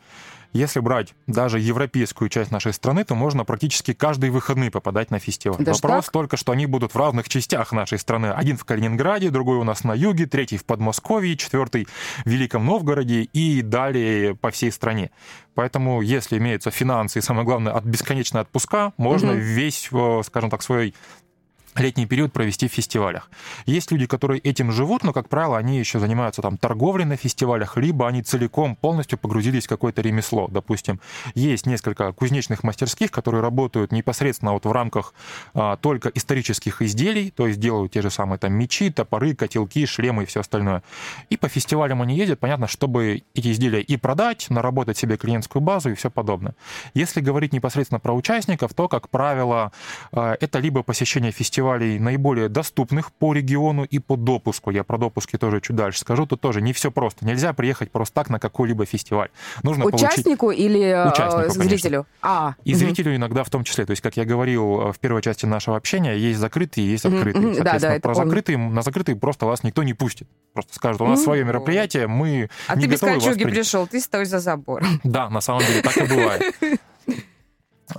[0.51, 5.61] если брать даже европейскую часть нашей страны, то можно практически каждые выходные попадать на фестиваль.
[5.63, 6.13] Даже Вопрос так?
[6.13, 8.27] только, что они будут в разных частях нашей страны.
[8.27, 11.87] Один в Калининграде, другой у нас на юге, третий в Подмосковье, четвертый
[12.23, 15.11] в Великом Новгороде и далее по всей стране.
[15.55, 19.39] Поэтому, если имеются финансы и, самое главное, от бесконечной отпуска, можно угу.
[19.39, 20.95] весь, э, скажем так, свой
[21.75, 23.29] летний период провести в фестивалях.
[23.65, 27.77] Есть люди, которые этим живут, но, как правило, они еще занимаются там торговлей на фестивалях,
[27.77, 30.47] либо они целиком полностью погрузились в какое-то ремесло.
[30.47, 30.99] Допустим,
[31.33, 35.13] есть несколько кузнечных мастерских, которые работают непосредственно вот в рамках
[35.53, 40.23] а, только исторических изделий, то есть делают те же самые там мечи, топоры, котелки, шлемы
[40.23, 40.83] и все остальное.
[41.29, 45.89] И по фестивалям они ездят, понятно, чтобы эти изделия и продать, наработать себе клиентскую базу
[45.89, 46.55] и все подобное.
[46.93, 49.71] Если говорить непосредственно про участников, то, как правило,
[50.11, 54.71] а, это либо посещение фестиваля, фестивалей наиболее доступных по региону и по допуску.
[54.71, 56.25] Я про допуски тоже чуть дальше скажу.
[56.25, 57.25] Тут тоже не все просто.
[57.25, 59.29] Нельзя приехать просто так на какой-либо фестиваль.
[59.63, 60.65] Нужно Участнику получить...
[60.65, 62.05] или э, Участнику, зрителю?
[62.21, 62.79] А, и угу.
[62.79, 63.85] зрителю иногда в том числе.
[63.85, 67.47] То есть, как я говорил э, в первой части нашего общения, есть закрытые, есть открытые.
[67.47, 70.27] Угу, Соответственно, да, да, про закрытые, на закрытые просто вас никто не пустит.
[70.53, 74.25] Просто скажут, у нас свое мероприятие, мы а не ты без кольчуги пришел, ты стой
[74.25, 75.01] за забором.
[75.03, 76.55] Да, на самом деле так и бывает.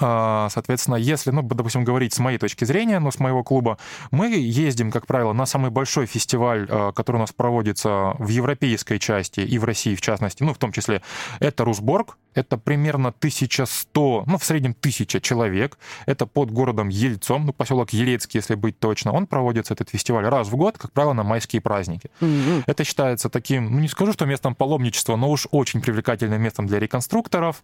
[0.01, 3.79] А, соответственно, если, ну, допустим, говорить с моей точки зрения, но с моего клуба,
[4.11, 8.99] мы ездим, как правило, на самый большой фестиваль, а, который у нас проводится в европейской
[8.99, 11.03] части и в России, в частности, ну, в том числе,
[11.41, 15.79] это Русборг, это примерно 1100, ну, в среднем 1000 человек.
[16.07, 19.13] Это под городом Ельцом, ну, поселок Елецкий, если быть точно.
[19.13, 22.11] Он проводится, этот фестиваль, раз в год, как правило, на майские праздники.
[22.21, 22.65] Mm-hmm.
[22.67, 26.79] Это считается таким, ну, не скажу, что местом паломничества, но уж очень привлекательным местом для
[26.79, 27.63] реконструкторов.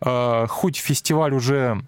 [0.00, 1.82] А, хоть фестиваль уже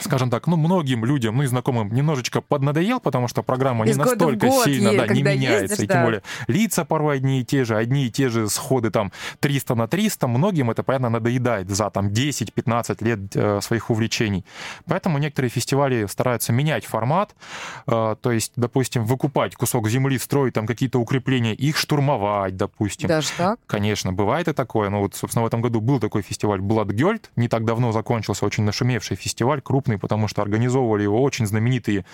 [0.00, 4.04] скажем так, ну, многим людям, ну, и знакомым немножечко поднадоел, потому что программа Из не
[4.04, 5.62] настолько сильно, да, не меняется.
[5.62, 6.04] Ездишь, и тем да.
[6.04, 9.88] более лица порой одни и те же, одни и те же сходы там 300 на
[9.88, 10.26] 300.
[10.28, 14.44] Многим это, понятно, надоедает за там 10-15 лет э, своих увлечений.
[14.86, 17.34] Поэтому некоторые фестивали стараются менять формат,
[17.86, 23.08] э, то есть, допустим, выкупать кусок земли, строить там какие-то укрепления, их штурмовать, допустим.
[23.08, 23.58] Даже так?
[23.66, 24.90] Конечно, бывает и такое.
[24.90, 28.64] Ну, вот, собственно, в этом году был такой фестиваль Бладгельд, не так давно закончился очень
[28.64, 32.04] нашумевший фестиваль, крупный крупный, потому что организовывали его очень знаменитые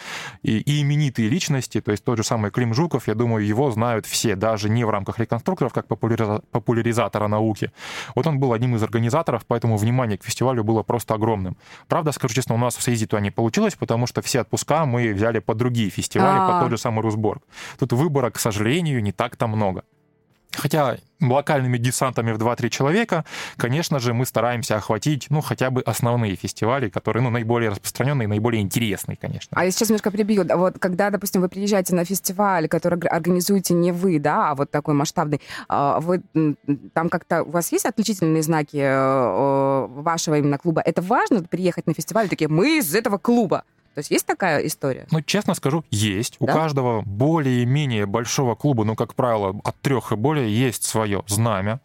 [0.43, 4.07] и, и именитые личности, то есть тот же самый Клим Жуков, я думаю, его знают
[4.07, 7.71] все, даже не в рамках реконструкторов, как популяризатора науки.
[8.15, 11.57] Вот он был одним из организаторов, поэтому внимание к фестивалю было просто огромным.
[11.89, 15.15] Правда, скажу честно, у нас в Союзе то не получилось, потому что все отпуска мы
[15.15, 16.53] взяли по другие фестивали, А-а-а.
[16.53, 17.43] по тот же самый Русборг.
[17.79, 19.85] Тут выбора, к сожалению, не так-то много.
[20.57, 23.25] Хотя локальными десантами в 2-3 человека,
[23.57, 28.63] конечно же, мы стараемся охватить, ну, хотя бы основные фестивали, которые, ну, наиболее распространенные, наиболее
[28.63, 29.57] интересные, конечно.
[29.57, 30.45] А я сейчас немножко прибью.
[30.57, 34.95] Вот когда, допустим, вы приезжаете на фестиваль, который организуете не вы, да, а вот такой
[34.95, 36.23] масштабный, а, вы
[36.93, 40.83] там как-то, у вас есть отличительные знаки э, вашего именно клуба?
[40.85, 43.65] Это важно приехать на фестиваль, такие, мы из этого клуба.
[43.95, 45.07] То есть есть такая история?
[45.11, 46.37] Ну, честно скажу, есть.
[46.41, 46.53] Да?
[46.53, 51.81] У каждого более-менее большого клуба, ну, как правило, от трех и более, есть свое знамя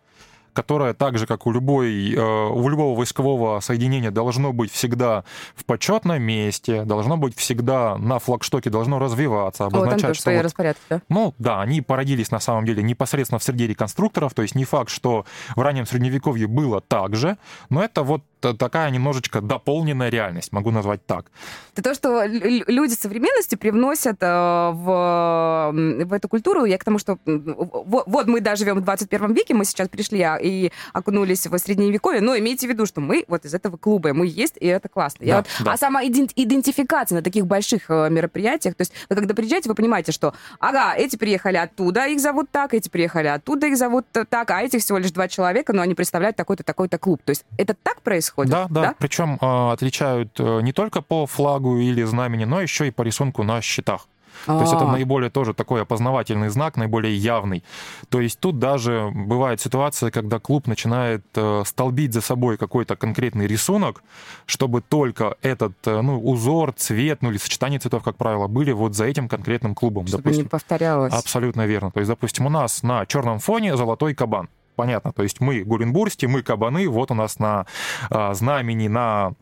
[0.54, 5.24] которое так же, как у, любой, э, у любого войскового соединения, должно быть всегда
[5.56, 10.32] в почетном месте, должно быть всегда на флагштоке, должно развиваться, обозначать, вот, что...
[10.32, 11.02] Вот, распорядки, да?
[11.08, 14.90] Ну, да, они породились на самом деле непосредственно в среде реконструкторов, то есть не факт,
[14.90, 17.38] что в раннем Средневековье было так же,
[17.70, 21.26] но это вот такая немножечко дополненная реальность, могу назвать так.
[21.74, 25.72] Это то, что люди современности привносят э, в,
[26.06, 26.66] в эту культуру.
[26.66, 30.22] Я к тому, что вот, вот мы даже живем в 21 веке, мы сейчас пришли
[30.22, 34.14] а, и окунулись в средневековье, но имейте в виду, что мы вот из этого клуба,
[34.14, 35.26] мы есть, и это классно.
[35.26, 35.74] Да, вот, да.
[35.74, 40.12] А сама идентификация на таких больших э, мероприятиях, то есть вы когда приезжаете, вы понимаете,
[40.12, 44.62] что, ага, эти приехали оттуда, их зовут так, эти приехали оттуда, их зовут так, а
[44.62, 47.22] этих всего лишь два человека, но они представляют такой-то, такой-то клуб.
[47.24, 48.29] То есть это так происходит?
[48.36, 48.52] Происходит.
[48.52, 48.82] Да, да.
[48.90, 48.96] да?
[48.98, 53.44] Причем э, отличают э, не только по флагу или знамени, но еще и по рисунку
[53.44, 54.08] на щитах.
[54.46, 54.92] То есть это а.
[54.92, 57.62] наиболее тоже такой опознавательный знак, наиболее явный.
[58.08, 63.48] То есть тут даже бывает ситуация, когда клуб начинает э, столбить за собой какой-то конкретный
[63.48, 64.02] рисунок,
[64.46, 68.96] чтобы только этот э, ну, узор, цвет, ну или сочетание цветов, как правило, были вот
[68.96, 70.08] за этим конкретным клубом.
[70.08, 70.44] Чтобы допустим.
[70.44, 71.14] не повторялось.
[71.14, 71.92] Абсолютно верно.
[71.92, 74.48] То есть, допустим, у нас на черном фоне золотой кабан
[74.80, 75.12] понятно.
[75.12, 77.66] То есть мы Гуренбурсти, мы кабаны, вот у нас на
[78.10, 79.34] э, знамени, на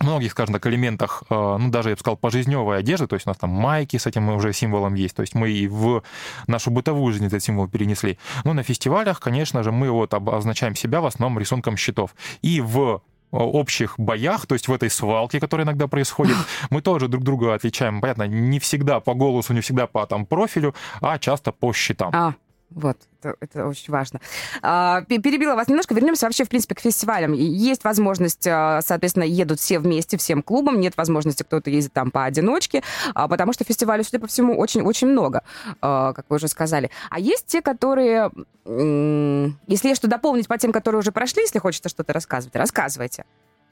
[0.00, 3.30] многих, скажем так, элементах, э, ну, даже, я бы сказал, пожизневой одежды, то есть у
[3.30, 6.04] нас там майки с этим уже символом есть, то есть мы и в
[6.46, 8.16] нашу бытовую жизнь этот символ перенесли.
[8.44, 12.14] Но на фестивалях, конечно же, мы вот обозначаем себя в основном рисунком щитов.
[12.42, 16.36] И в общих боях, то есть в этой свалке, которая иногда происходит,
[16.70, 20.76] мы тоже друг друга отличаем, понятно, не всегда по голосу, не всегда по там профилю,
[21.00, 22.10] а часто по щитам.
[22.14, 22.34] А,
[22.70, 24.20] вот, это, это очень важно.
[24.60, 25.94] А, перебила вас немножко.
[25.94, 27.32] Вернемся вообще, в принципе, к фестивалям.
[27.32, 30.80] Есть возможность, а, соответственно, едут все вместе, всем клубам.
[30.80, 32.82] Нет возможности, кто-то ездит там поодиночке,
[33.14, 35.42] а, потому что фестивалей, судя по всему, очень-очень много,
[35.80, 36.90] как вы уже сказали.
[37.10, 38.30] А есть те, которые...
[38.64, 43.24] Если есть что дополнить по тем, которые уже прошли, если хочется что-то рассказывать, рассказывайте.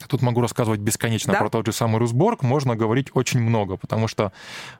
[0.09, 1.39] Тут могу рассказывать бесконечно да?
[1.39, 4.33] про тот же самый Русборг, можно говорить очень много, потому что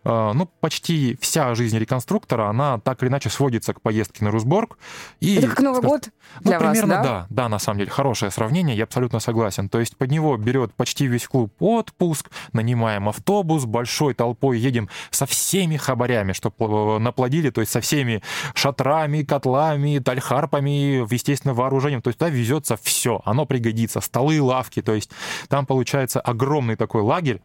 [0.05, 4.79] э, ну, почти вся жизнь реконструктора, она так или иначе сводится к поездке на Русборг.
[5.21, 6.09] И, Это как Новый скажем, год
[6.41, 7.13] ну, для примерно, вас, да?
[7.13, 7.27] да?
[7.31, 9.69] Да, на самом деле, хорошее сравнение, я абсолютно согласен.
[9.69, 15.27] То есть под него берет почти весь клуб отпуск, нанимаем автобус, большой толпой едем со
[15.27, 16.53] всеми хабарями, что
[16.99, 18.23] наплодили, то есть со всеми
[18.55, 22.03] шатрами, котлами, тальхарпами, естественно, вооружением.
[22.03, 25.11] То есть туда везется все, оно пригодится, столы, лавки, то есть
[25.49, 27.41] там получается огромный такой лагерь,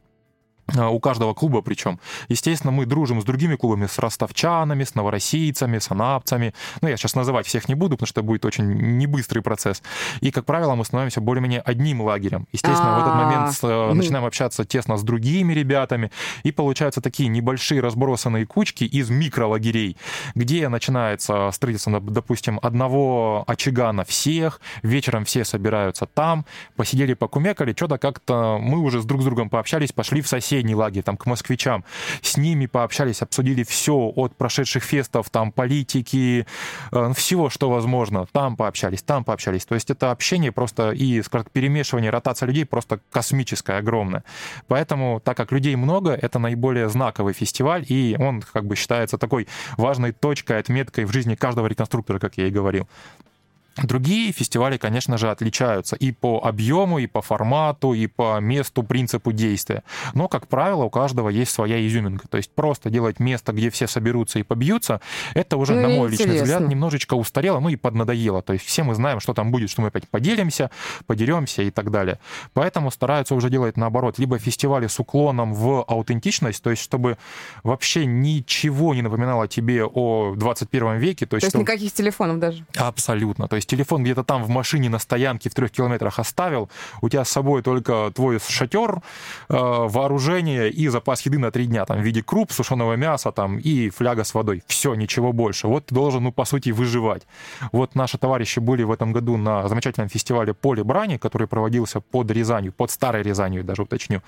[0.75, 1.99] у каждого клуба причем.
[2.27, 6.53] Естественно, мы дружим с другими клубами, с ростовчанами, с новороссийцами, с анапцами.
[6.82, 8.65] Ну, я сейчас называть всех не буду, потому что это будет очень
[8.97, 9.82] небыстрый процесс.
[10.21, 12.47] И, как правило, мы становимся более-менее одним лагерем.
[12.51, 16.12] Естественно, в этот момент э, начинаем общаться тесно с другими ребятами,
[16.43, 19.97] и получаются такие небольшие разбросанные кучки из микролагерей,
[20.36, 27.97] где начинается строительство, допустим, одного очага на всех, вечером все собираются там, посидели, покумекали, что-то
[27.97, 31.26] как-то мы уже с друг с другом пообщались, пошли в соседи соседний лагерь, там, к
[31.26, 31.84] москвичам.
[32.22, 36.45] С ними пообщались, обсудили все от прошедших фестов, там, политики,
[36.91, 38.26] э, всего, что возможно.
[38.32, 39.65] Там пообщались, там пообщались.
[39.65, 44.24] То есть это общение просто и, скажем, перемешивание, ротация людей просто космическое, огромное.
[44.67, 49.48] Поэтому, так как людей много, это наиболее знаковый фестиваль, и он как бы считается такой
[49.78, 52.88] важной точкой, отметкой в жизни каждого реконструктора, как я и говорил.
[53.83, 59.31] Другие фестивали, конечно же, отличаются и по объему, и по формату, и по месту, принципу
[59.31, 59.83] действия.
[60.13, 62.27] Но, как правило, у каждого есть своя изюминка.
[62.27, 65.01] То есть просто делать место, где все соберутся и побьются,
[65.33, 66.31] это уже, ну, на мой интересно.
[66.31, 68.41] личный взгляд, немножечко устарело, ну и поднадоело.
[68.41, 70.69] То есть все мы знаем, что там будет, что мы опять поделимся,
[71.05, 72.19] подеремся и так далее.
[72.53, 74.19] Поэтому стараются уже делать наоборот.
[74.19, 77.17] Либо фестивали с уклоном в аутентичность, то есть чтобы
[77.63, 81.25] вообще ничего не напоминало тебе о 21 веке.
[81.25, 81.59] То есть, то есть что...
[81.59, 82.65] никаких телефонов даже?
[82.75, 83.47] Абсолютно.
[83.47, 86.69] То есть телефон где-то там в машине на стоянке в трех километрах оставил,
[87.01, 88.99] у тебя с собой только твой шатер, э,
[89.49, 93.89] вооружение и запас еды на три дня, там, в виде круп, сушеного мяса там, и
[93.89, 94.63] фляга с водой.
[94.67, 95.67] Все, ничего больше.
[95.67, 97.27] Вот ты должен, ну, по сути, выживать.
[97.71, 102.32] Вот наши товарищи были в этом году на замечательном фестивале «Поле брани», который проводился под
[102.32, 104.21] Рязанью, под Старой Рязанью, даже уточню.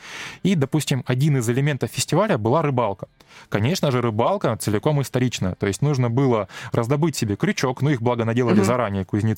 [0.44, 3.08] И, допустим, один из элементов фестиваля была рыбалка.
[3.50, 5.56] Конечно же, рыбалка целиком историчная.
[5.56, 8.66] То есть нужно было раздобыть себе крючок, ну, их, благо, наделали угу.
[8.66, 9.31] заранее кузнецы.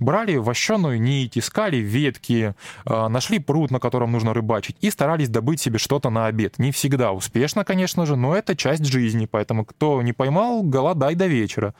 [0.00, 5.60] Брали вощеную нить, искали ветки, а, нашли пруд, на котором нужно рыбачить, и старались добыть
[5.60, 6.58] себе что-то на обед.
[6.58, 11.26] Не всегда успешно, конечно же, но это часть жизни, поэтому кто не поймал, голодай до
[11.26, 11.74] вечера.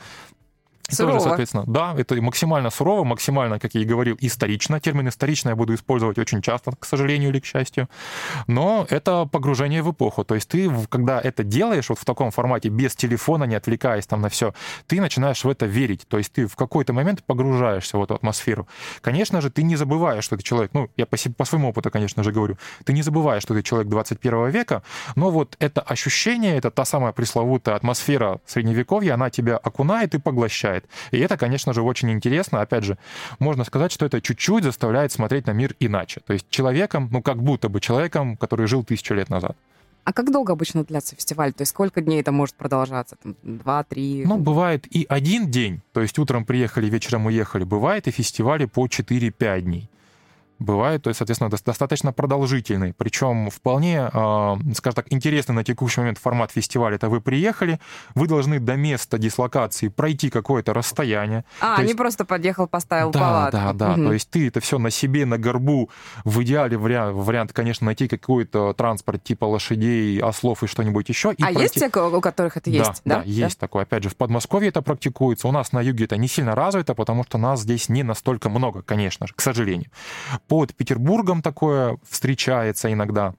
[0.89, 1.15] Сурово.
[1.15, 4.81] Тоже, соответственно, да, это максимально сурово, максимально, как я и говорил, исторично.
[4.81, 7.89] Термин исторично я буду использовать очень часто, к сожалению или к счастью.
[8.47, 10.25] Но это погружение в эпоху.
[10.25, 14.21] То есть ты, когда это делаешь вот в таком формате, без телефона, не отвлекаясь там
[14.21, 14.55] на все,
[14.87, 16.07] ты начинаешь в это верить.
[16.09, 18.69] То есть ты в какой-то момент погружаешься в эту атмосферу.
[19.01, 22.23] Конечно же, ты не забываешь, что ты человек, ну, я по, по своему опыту, конечно
[22.23, 24.83] же, говорю, ты не забываешь, что ты человек 21 века,
[25.17, 30.76] но вот это ощущение, это та самая пресловутая атмосфера средневековья, она тебя окунает и поглощает
[30.77, 30.85] помогает.
[31.11, 32.61] И это, конечно же, очень интересно.
[32.61, 32.99] Опять же,
[33.39, 36.21] можно сказать, что это чуть-чуть заставляет смотреть на мир иначе.
[36.27, 39.57] То есть человеком, ну как будто бы человеком, который жил тысячу лет назад.
[40.05, 41.53] А как долго обычно длится фестиваль?
[41.53, 43.17] То есть сколько дней это может продолжаться?
[43.23, 44.25] Там, два, три?
[44.25, 45.81] Ну, бывает и один день.
[45.93, 47.65] То есть утром приехали, вечером уехали.
[47.65, 49.91] Бывает и фестивали по 4-5 дней
[50.59, 52.93] бывают, то есть, соответственно, достаточно продолжительный.
[52.95, 56.97] Причем вполне, а, скажем так, интересный на текущий момент формат фестиваля.
[56.97, 57.79] Это вы приехали,
[58.15, 61.45] вы должны до места дислокации пройти какое-то расстояние.
[61.61, 63.59] А, то не просто подъехал, поставил да, палатку.
[63.59, 64.05] Да, да, угу.
[64.05, 65.91] То есть ты это все на себе, на горбу.
[66.25, 71.33] В идеале вариант, вариант конечно, найти какой-то транспорт типа лошадей, ослов и что-нибудь еще.
[71.33, 71.63] И а пройти...
[71.63, 73.03] есть те, у которых это есть?
[73.05, 73.83] Да, да, да, есть такое.
[73.83, 75.49] Опять же, в Подмосковье это практикуется.
[75.49, 78.83] У нас на юге это не сильно развито, потому что нас здесь не настолько много,
[78.83, 79.91] конечно же, к сожалению
[80.49, 83.35] под Петербургом такое встречается иногда.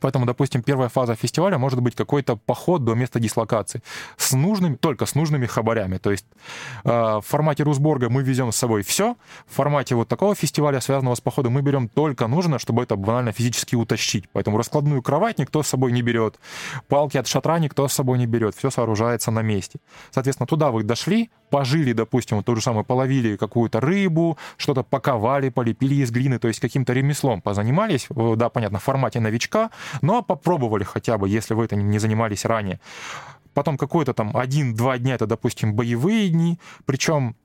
[0.00, 3.82] Поэтому, допустим, первая фаза фестиваля может быть какой-то поход до места дислокации
[4.16, 5.98] с нужными, только с нужными хабарями.
[5.98, 6.26] То есть
[6.84, 11.14] э, в формате Русборга мы везем с собой все, в формате вот такого фестиваля, связанного
[11.14, 14.28] с походом, мы берем только нужно, чтобы это банально физически утащить.
[14.32, 16.38] Поэтому раскладную кровать никто с собой не берет,
[16.88, 19.78] палки от шатра никто с собой не берет, все сооружается на месте.
[20.10, 25.50] Соответственно, туда вы дошли, пожили, допустим, вот то же самое, половили какую-то рыбу, что-то паковали,
[25.50, 30.84] полепили из глины, то есть каким-то ремеслом позанимались, да, понятно, в формате новичка, но попробовали
[30.84, 32.80] хотя бы, если вы этим не занимались ранее.
[33.52, 37.36] Потом какой-то там один-два дня, это, допустим, боевые дни, причем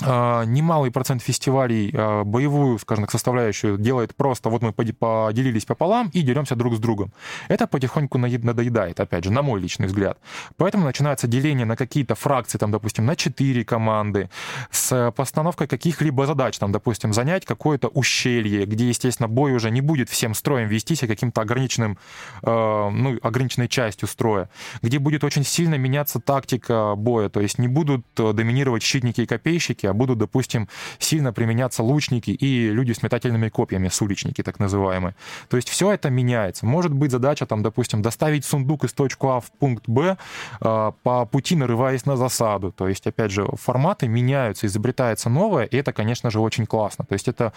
[0.00, 6.22] немалый процент фестивалей а, боевую, скажем так, составляющую делает просто вот мы поделились пополам и
[6.22, 7.12] деремся друг с другом.
[7.48, 10.18] Это потихоньку надоедает, опять же, на мой личный взгляд.
[10.56, 14.30] Поэтому начинается деление на какие-то фракции, там, допустим, на 4 команды,
[14.70, 20.08] с постановкой каких-либо задач, там, допустим, занять какое-то ущелье, где, естественно, бой уже не будет
[20.08, 21.98] всем строем вестись, а каким-то ограниченным,
[22.42, 24.48] э, ну, ограниченной частью строя,
[24.82, 29.26] где будет очень сильно меняться тактика боя, то есть не будут э, доминировать щитники и
[29.26, 30.68] копейщики, а будут, допустим,
[30.98, 35.14] сильно применяться лучники и люди с метательными копьями, суличники так называемые.
[35.48, 36.66] То есть все это меняется.
[36.66, 40.16] Может быть задача, там, допустим, доставить сундук из точки А в пункт Б
[40.60, 42.72] а, по пути нарываясь на засаду.
[42.72, 47.04] То есть, опять же, форматы меняются, изобретается новое, и это, конечно же, очень классно.
[47.04, 47.52] То есть это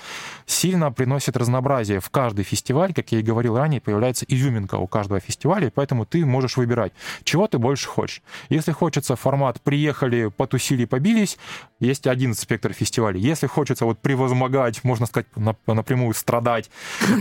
[0.46, 5.20] сильно приносит разнообразие в каждый фестиваль, как я и говорил ранее, появляется изюминка у каждого
[5.20, 8.22] фестиваля, и поэтому ты можешь выбирать, чего ты больше хочешь.
[8.50, 11.38] Если хочется формат «приехали, потусили, побились»,
[11.80, 13.20] есть один спектр фестивалей.
[13.20, 15.28] Если хочется вот превозмогать, можно сказать,
[15.68, 16.70] напрямую страдать,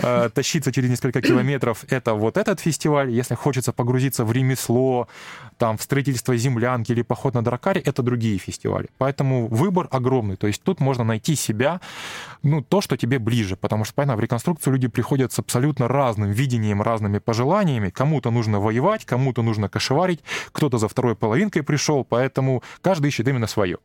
[0.03, 3.11] э, тащиться через несколько километров, это вот этот фестиваль.
[3.11, 5.09] Если хочется погрузиться в ремесло,
[5.59, 8.89] там, в строительство землянки или поход на Дракаре, это другие фестивали.
[8.99, 10.37] Поэтому выбор огромный.
[10.37, 11.81] То есть тут можно найти себя,
[12.43, 13.57] ну, то, что тебе ближе.
[13.57, 17.91] Потому что, понятно, в реконструкцию люди приходят с абсолютно разным видением, разными пожеланиями.
[17.91, 20.21] Кому-то нужно воевать, кому-то нужно кошеварить,
[20.53, 23.79] кто-то за второй половинкой пришел, поэтому каждый ищет именно свое.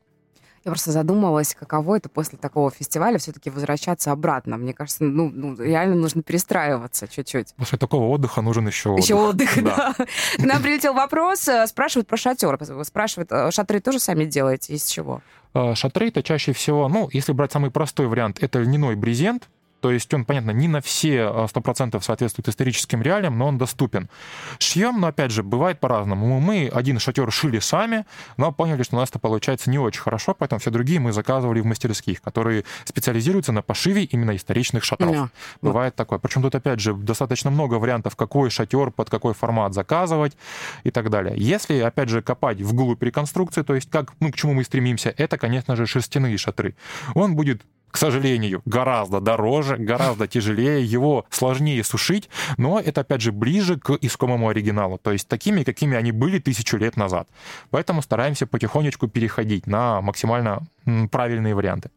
[0.64, 4.58] Я просто задумалась, каково это после такого фестиваля все-таки возвращаться обратно.
[4.58, 7.56] Мне кажется, ну, ну реально нужно перестраиваться чуть-чуть.
[7.56, 9.04] После такого отдыха нужен еще отдых.
[9.04, 9.96] Еще отдых, да.
[9.98, 10.06] да.
[10.36, 12.60] К нам прилетел вопрос, э, спрашивают про шатер.
[12.84, 15.22] Спрашивают, э, шатры тоже сами делаете, из чего?
[15.56, 19.50] Э, шатры это чаще всего, ну, если брать самый простой вариант, это льняной брезент,
[19.82, 24.10] то есть он, понятно, не на все 100% а, соответствует историческим реалиям, но он доступен.
[24.60, 26.40] Шьем, но опять же, бывает по-разному.
[26.40, 28.06] Мы один шатер шили сами,
[28.38, 31.62] но поняли, что у нас это получается не очень хорошо, поэтому все другие мы заказывали
[31.62, 35.16] в мастерских, которые специализируются на пошиве именно историчных шатров.
[35.16, 35.30] Yeah.
[35.62, 36.20] Бывает такое.
[36.20, 40.38] Причем тут, опять же, достаточно много вариантов, какой шатер, под какой формат заказывать
[40.84, 41.34] и так далее.
[41.38, 45.40] Если, опять же, копать вглубь реконструкции, то есть как, ну, к чему мы стремимся, это,
[45.40, 46.76] конечно же, шерстяные шатры.
[47.16, 53.32] Он будет к сожалению, гораздо дороже, гораздо тяжелее, его сложнее сушить, но это, опять же,
[53.32, 57.28] ближе к искомому оригиналу, то есть такими, какими они были тысячу лет назад.
[57.70, 60.64] Поэтому стараемся потихонечку переходить на максимально
[61.12, 61.90] правильные варианты.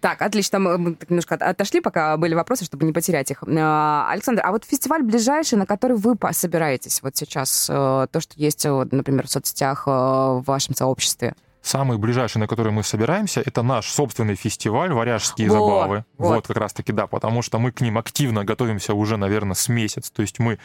[0.00, 0.58] Так, отлично.
[0.58, 3.42] Мы немножко отошли, пока были вопросы, чтобы не потерять их.
[3.42, 8.34] А, Александр, а вот фестиваль ближайший, на который вы собираетесь вот сейчас, э, то, что
[8.36, 11.34] есть, например, в соцсетях, э, в вашем сообществе?
[11.60, 16.04] Самый ближайший, на который мы собираемся, это наш собственный фестиваль «Варяжские Во, забавы».
[16.16, 16.34] Вот.
[16.36, 20.10] вот как раз-таки, да, потому что мы к ним активно готовимся уже, наверное, с месяц.
[20.10, 20.58] То есть мы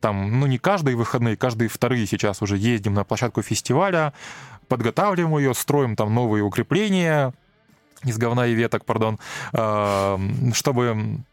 [0.00, 4.12] там, ну, не каждые выходные, каждые вторые сейчас уже ездим на площадку фестиваля,
[4.68, 7.32] подготавливаем ее, строим там новые укрепления,
[8.04, 9.18] из говна и веток, пардон,
[10.52, 11.24] чтобы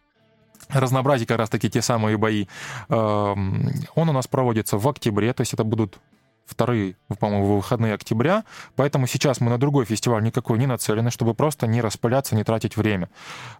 [0.69, 2.47] разнообразить как раз-таки те самые бои.
[2.87, 5.99] Он у нас проводится в октябре, то есть это будут
[6.45, 8.43] вторые, по-моему, выходные октября,
[8.75, 12.77] поэтому сейчас мы на другой фестиваль никакой не нацелены, чтобы просто не распыляться, не тратить
[12.77, 13.09] время.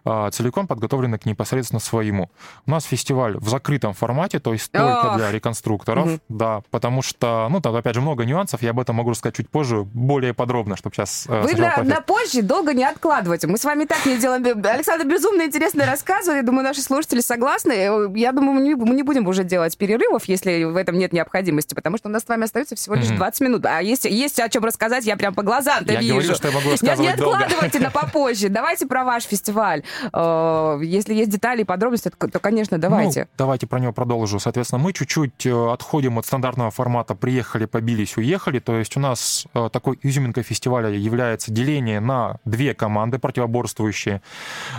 [0.04, 2.30] А, целиком подготовлены к непосредственно своему.
[2.66, 6.20] У нас фестиваль в закрытом формате, то есть только для реконструкторов, угу.
[6.28, 9.48] да, потому что, ну, там, опять же, много нюансов, я об этом могу рассказать чуть
[9.48, 11.26] позже, более подробно, чтобы сейчас...
[11.28, 13.46] Э, Вы на, на позже долго не откладывайте.
[13.46, 14.44] Мы с вами так не делаем.
[14.64, 17.72] Александр безумно интересно рассказывает, я думаю, наши слушатели согласны.
[18.16, 21.74] Я думаю, мы не, мы не будем уже делать перерывов, если в этом нет необходимости,
[21.74, 23.16] потому что у нас с вами остается всего лишь mm-hmm.
[23.16, 23.66] 20 минут.
[23.66, 26.14] А есть, есть о чем рассказать, я прям по глазам-то я вижу.
[26.14, 28.48] Говорю, что я могу рассказывать не, откладывайте на попозже.
[28.48, 29.82] Давайте про ваш фестиваль.
[30.12, 33.20] Э, если есть детали и подробности, то, конечно, давайте.
[33.22, 34.38] Ну, давайте про него продолжу.
[34.38, 38.58] Соответственно, мы чуть-чуть э, отходим от стандартного формата «приехали, побились, уехали».
[38.58, 44.22] То есть у нас э, такой изюминкой фестиваля является деление на две команды противоборствующие.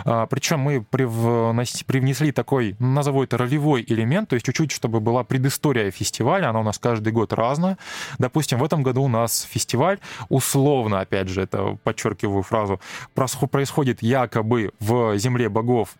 [0.04, 6.50] Причем мы привнесли такой, назову это, ролевой элемент, то есть чуть-чуть, чтобы была предыстория фестиваля.
[6.50, 7.78] Она у нас каждый год разная.
[8.18, 12.80] Допустим, в этом году у нас фестиваль, условно, опять же, это подчеркиваю фразу,
[13.14, 15.96] происходит якобы в земле богов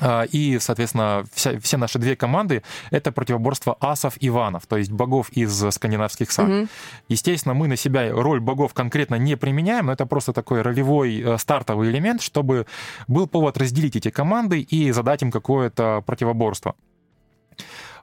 [0.00, 4.90] а, и, соответственно, вся, все наши две команды— это противоборство асов и ванов, то есть
[4.90, 6.48] богов из скандинавских саг.
[6.48, 6.68] Mm-hmm.
[7.08, 11.38] Естественно, мы на себя роль богов конкретно не применяем, но это просто такой ролевой э,
[11.38, 12.66] стартовый элемент, чтобы
[13.08, 16.74] был повод разделить эти команды и задать им какое-то противоборство.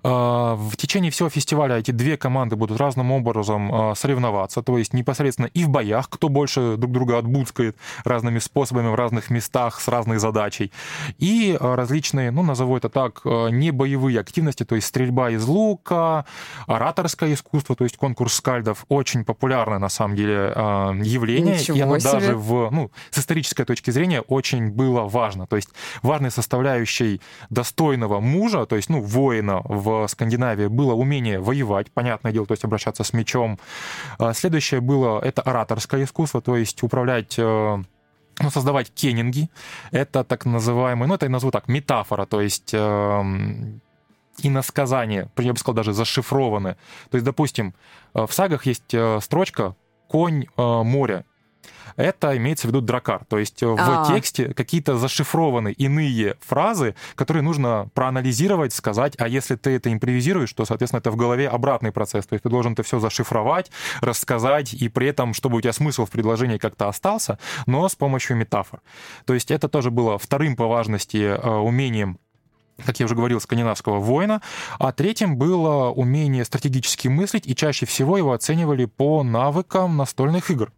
[0.03, 4.93] А, в течение всего фестиваля эти две команды будут разным образом а, соревноваться, то есть
[4.93, 9.87] непосредственно и в боях, кто больше друг друга отбудскает разными способами в разных местах с
[9.87, 10.73] разной задачей,
[11.19, 16.25] и а, различные, ну, назову это так, не боевые активности, то есть стрельба из лука,
[16.67, 20.53] ораторское искусство, то есть конкурс скальдов, очень популярное на самом деле
[21.03, 22.11] явление, Ничего и оно себе.
[22.11, 25.69] даже в, ну, с исторической точки зрения очень было важно, то есть
[26.01, 32.45] важной составляющей достойного мужа, то есть, ну, воина в Скандинавии было умение воевать, понятное дело,
[32.45, 33.59] то есть обращаться с мечом.
[34.17, 37.83] А следующее было это ораторское искусство, то есть управлять э,
[38.39, 39.49] ну, создавать кеннинги.
[39.91, 43.23] Это так называемый, ну, это я назову так, метафора, то есть э,
[44.41, 46.75] иносказание, я бы сказал, даже зашифрованы.
[47.09, 47.73] То есть, допустим,
[48.13, 49.75] э, в сагах есть строчка
[50.07, 51.25] «конь э, моря»,
[51.95, 53.25] это имеется в виду дракар.
[53.25, 54.13] То есть в А-а-а.
[54.13, 60.65] тексте какие-то зашифрованы иные фразы, которые нужно проанализировать, сказать, а если ты это импровизируешь, то,
[60.65, 62.25] соответственно, это в голове обратный процесс.
[62.25, 63.71] То есть ты должен это все зашифровать,
[64.01, 68.37] рассказать, и при этом, чтобы у тебя смысл в предложении как-то остался, но с помощью
[68.37, 68.81] метафор.
[69.25, 72.19] То есть это тоже было вторым по важности э, умением
[72.83, 74.41] как я уже говорил, скандинавского воина,
[74.79, 80.71] а третьим было умение стратегически мыслить, и чаще всего его оценивали по навыкам настольных игр.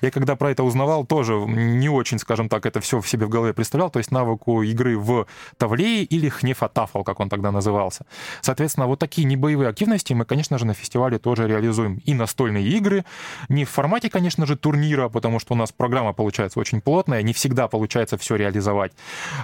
[0.00, 3.28] Я когда про это узнавал, тоже не очень, скажем так, это все в себе в
[3.28, 5.26] голове представлял, то есть навыку игры в
[5.58, 8.06] Тавлее или Хнефатафл, как он тогда назывался.
[8.40, 12.00] Соответственно, вот такие небоевые активности мы, конечно же, на фестивале тоже реализуем.
[12.04, 13.04] И настольные игры,
[13.48, 17.32] не в формате, конечно же, турнира, потому что у нас программа получается очень плотная, не
[17.32, 18.92] всегда получается все реализовать.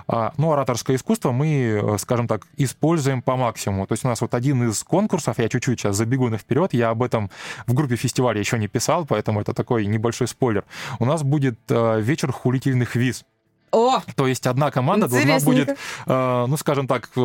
[0.09, 3.87] А, но ораторское искусство мы, скажем так, используем по максимуму.
[3.87, 6.91] То есть у нас вот один из конкурсов, я чуть-чуть сейчас забегу на вперед, я
[6.91, 7.31] об этом
[7.67, 10.65] в группе фестиваля еще не писал, поэтому это такой небольшой спор спойлер.
[11.01, 13.25] У нас будет э, вечер хулительных виз.
[13.73, 14.01] О!
[14.15, 15.71] То есть одна команда должна будет,
[16.07, 17.21] э, ну, скажем так, э,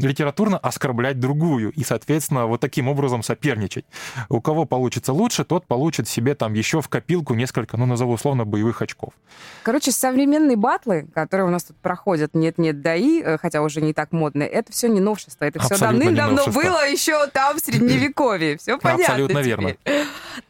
[0.00, 3.84] литературно оскорблять другую и, соответственно, вот таким образом соперничать.
[4.28, 8.44] У кого получится лучше, тот получит себе там еще в копилку несколько, ну, назову условно,
[8.44, 9.12] боевых очков.
[9.62, 14.12] Короче, современные батлы, которые у нас тут проходят, нет-нет, даи, э, хотя уже не так
[14.12, 15.44] модные, это все не новшество.
[15.44, 18.58] Это все давным-давно было еще там в Средневековье.
[18.58, 19.76] Все понятно Абсолютно верно.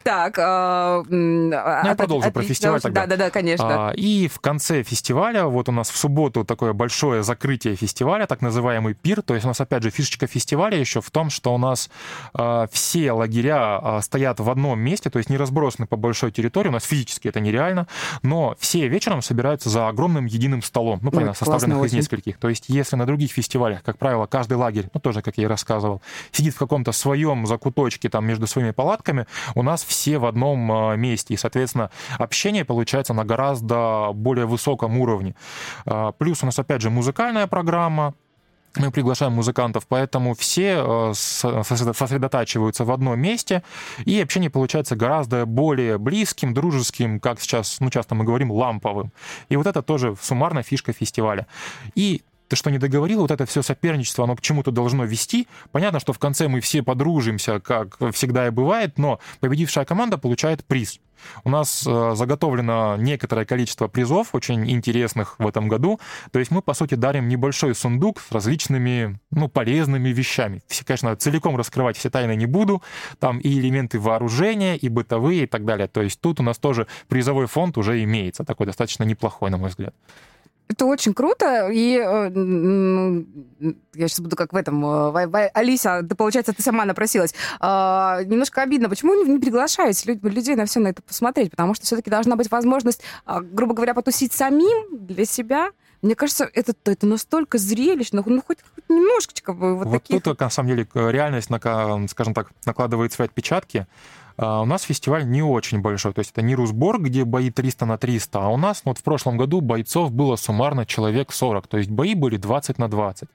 [0.03, 0.37] Так.
[0.37, 3.01] Э, ну, я продолжу про фестиваль тогда.
[3.01, 3.89] Да-да-да, конечно.
[3.89, 8.41] А, и в конце фестиваля, вот у нас в субботу такое большое закрытие фестиваля, так
[8.41, 9.21] называемый пир.
[9.21, 11.89] То есть у нас, опять же, фишечка фестиваля еще в том, что у нас
[12.33, 16.69] э, все лагеря э, стоят в одном месте, то есть не разбросаны по большой территории.
[16.69, 17.87] У нас физически это нереально,
[18.21, 22.37] но все вечером собираются за огромным единым столом, ну, понятно, составленных из нескольких.
[22.37, 25.47] То есть если на других фестивалях, как правило, каждый лагерь, ну, тоже, как я и
[25.47, 29.25] рассказывал, сидит в каком-то своем закуточке там между своими палатками,
[29.55, 31.33] у нас все в одном э, месте.
[31.33, 35.24] И, соответственно, общение получается на гораздо более высоком уровне.
[35.85, 38.13] Э, плюс у нас, опять же, музыкальная программа,
[38.77, 43.63] мы приглашаем музыкантов, поэтому все э, сосредотачиваются в одном месте,
[44.05, 49.11] и общение получается гораздо более близким, дружеским, как сейчас, ну, часто мы говорим, ламповым.
[49.49, 51.47] И вот это тоже суммарно фишка фестиваля.
[51.95, 55.47] И ты что не договорил, вот это все соперничество, оно к чему-то должно вести.
[55.71, 60.63] Понятно, что в конце мы все подружимся, как всегда и бывает, но победившая команда получает
[60.65, 60.99] приз.
[61.43, 65.99] У нас э, заготовлено некоторое количество призов, очень интересных в этом году.
[66.31, 70.61] То есть мы, по сути, дарим небольшой сундук с различными, ну, полезными вещами.
[70.67, 72.81] Все, конечно, целиком раскрывать все тайны не буду.
[73.19, 75.87] Там и элементы вооружения, и бытовые, и так далее.
[75.87, 79.69] То есть тут у нас тоже призовой фонд уже имеется, такой достаточно неплохой, на мой
[79.69, 79.95] взгляд.
[80.67, 86.53] Это очень круто, и э, я сейчас буду как в этом, э, Алиса, ты, получается,
[86.53, 87.35] ты сама напросилась.
[87.61, 92.09] Э, немножко обидно, почему не, приглашаете людей на все на это посмотреть, потому что все-таки
[92.09, 95.69] должна быть возможность, э, грубо говоря, потусить самим для себя.
[96.01, 100.23] Мне кажется, это, это настолько зрелищно, ну хоть, хоть немножечко вот, вот таких...
[100.23, 101.49] тут, на самом деле, реальность,
[102.09, 103.85] скажем так, накладывает свои отпечатки.
[104.37, 107.85] А у нас фестиваль не очень большой, то есть это не Русборг, где бои 300
[107.85, 111.67] на 300, а у нас ну, вот в прошлом году бойцов было суммарно человек 40,
[111.67, 113.29] то есть бои были 20 на 20.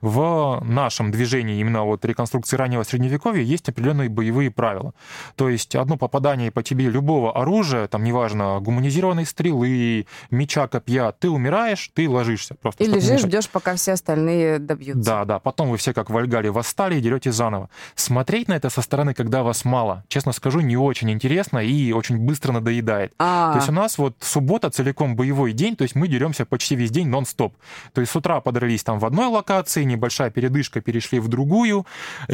[0.00, 4.92] В нашем движении именно вот реконструкции раннего средневековья есть определенные боевые правила.
[5.36, 11.30] То есть одно попадание по тебе любого оружия, там неважно, гуманизированной стрелы, меча, копья, ты
[11.30, 12.54] умираешь, ты ложишься.
[12.54, 15.02] Просто, и лежишь, ждешь, пока все остальные добьются.
[15.02, 17.70] Да, да, потом вы все как в Альгале восстали и дерете заново.
[17.94, 22.18] Смотреть на это со стороны, когда вас мало, честно скажу, не очень интересно и очень
[22.18, 23.12] быстро надоедает.
[23.18, 23.52] А-а-а.
[23.52, 26.90] То есть у нас вот суббота целиком боевой день, то есть мы деремся почти весь
[26.90, 27.54] день нон-стоп.
[27.92, 31.86] То есть с утра подрались там в одной локации, небольшая передышка, перешли в другую.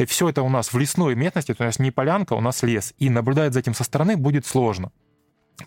[0.07, 2.93] Все это у нас в лесной местности, то есть не полянка, у нас лес.
[2.99, 4.91] И наблюдать за этим со стороны будет сложно.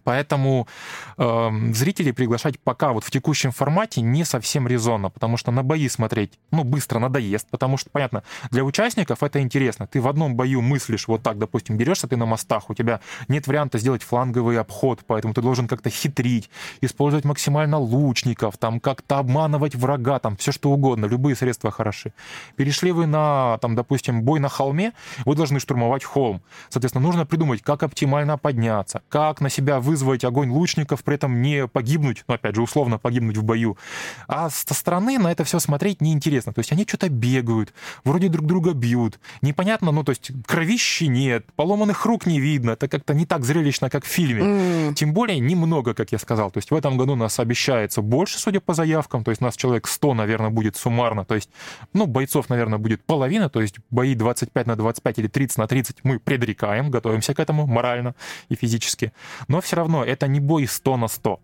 [0.04, 0.66] Поэтому
[1.16, 5.88] э, зрителей приглашать пока вот в текущем формате не совсем резонно, потому что на бои
[5.88, 9.86] смотреть, ну, быстро надоест, потому что, понятно, для участников это интересно.
[9.86, 13.46] Ты в одном бою мыслишь вот так, допустим, дерешься ты на мостах, у тебя нет
[13.46, 19.74] варианта сделать фланговый обход, поэтому ты должен как-то хитрить, использовать максимально лучников, там, как-то обманывать
[19.74, 22.12] врага, там, все что угодно, любые средства хороши.
[22.56, 24.92] Перешли вы на, там, допустим, бой на холме,
[25.24, 26.42] вы должны штурмовать холм.
[26.68, 31.66] Соответственно, нужно придумать, как оптимально подняться, как на себя вызвать огонь лучников, при этом не
[31.66, 33.76] погибнуть, ну, опять же, условно погибнуть в бою.
[34.28, 36.52] А со стороны на это все смотреть неинтересно.
[36.52, 37.72] То есть они что-то бегают,
[38.04, 39.18] вроде друг друга бьют.
[39.42, 42.72] Непонятно, ну, то есть кровищи нет, поломанных рук не видно.
[42.72, 44.42] Это как-то не так зрелищно, как в фильме.
[44.42, 44.94] Mm.
[44.94, 46.50] Тем более немного, как я сказал.
[46.50, 49.24] То есть в этом году нас обещается больше, судя по заявкам.
[49.24, 51.24] То есть нас человек 100, наверное, будет суммарно.
[51.24, 51.50] То есть,
[51.92, 53.48] ну, бойцов, наверное, будет половина.
[53.48, 57.66] То есть бои 25 на 25 или 30 на 30 мы предрекаем, готовимся к этому
[57.66, 58.14] морально
[58.48, 59.12] и физически.
[59.48, 61.40] Но все равно это не бой 100 на 100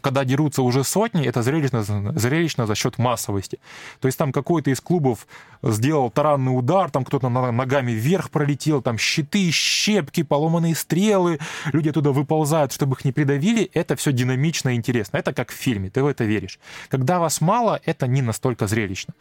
[0.00, 3.58] когда дерутся уже сотни, это зрелищно, зрелищно за счет массовости.
[4.00, 5.26] То есть там какой-то из клубов
[5.62, 11.38] сделал таранный удар, там кто-то ногами вверх пролетел, там щиты, щепки, поломанные стрелы,
[11.72, 13.70] люди оттуда выползают, чтобы их не придавили.
[13.72, 15.16] Это все динамично и интересно.
[15.16, 16.58] Это как в фильме, ты в это веришь.
[16.88, 19.14] Когда вас мало, это не настолько зрелищно.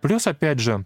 [0.00, 0.84] Плюс, опять же,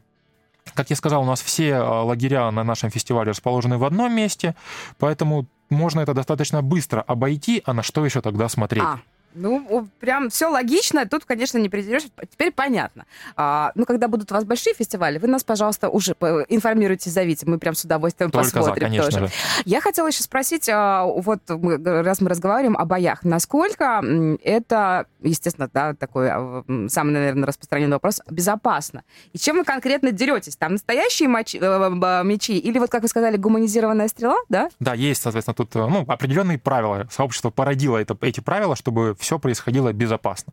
[0.75, 4.55] как я сказал, у нас все а, лагеря на нашем фестивале расположены в одном месте,
[4.99, 8.85] поэтому можно это достаточно быстро обойти, а на что еще тогда смотреть?
[8.85, 9.01] А.
[9.37, 11.07] Ну, прям все логично.
[11.07, 12.03] Тут, конечно, не придешь.
[12.31, 13.05] Теперь понятно.
[13.37, 16.13] А, ну, когда будут у вас большие фестивали, вы нас, пожалуйста, уже
[16.49, 17.47] информируйте, зовите.
[17.47, 19.27] Мы прям с удовольствием Только посмотрим за, конечно тоже.
[19.27, 19.33] Же.
[19.65, 24.03] Я хотела еще спросить, а, вот раз мы разговариваем о боях, насколько
[24.43, 29.05] это, естественно, да, такой а, самый, наверное, распространенный вопрос, безопасно?
[29.33, 30.57] И чем вы конкретно деретесь?
[30.57, 34.71] Там настоящие мочи, э, мечи или вот, как вы сказали, гуманизированная стрела, да?
[34.81, 37.07] Да, есть, соответственно, тут ну, определенные правила.
[37.11, 40.53] Сообщество породило это, эти правила, чтобы все происходило безопасно.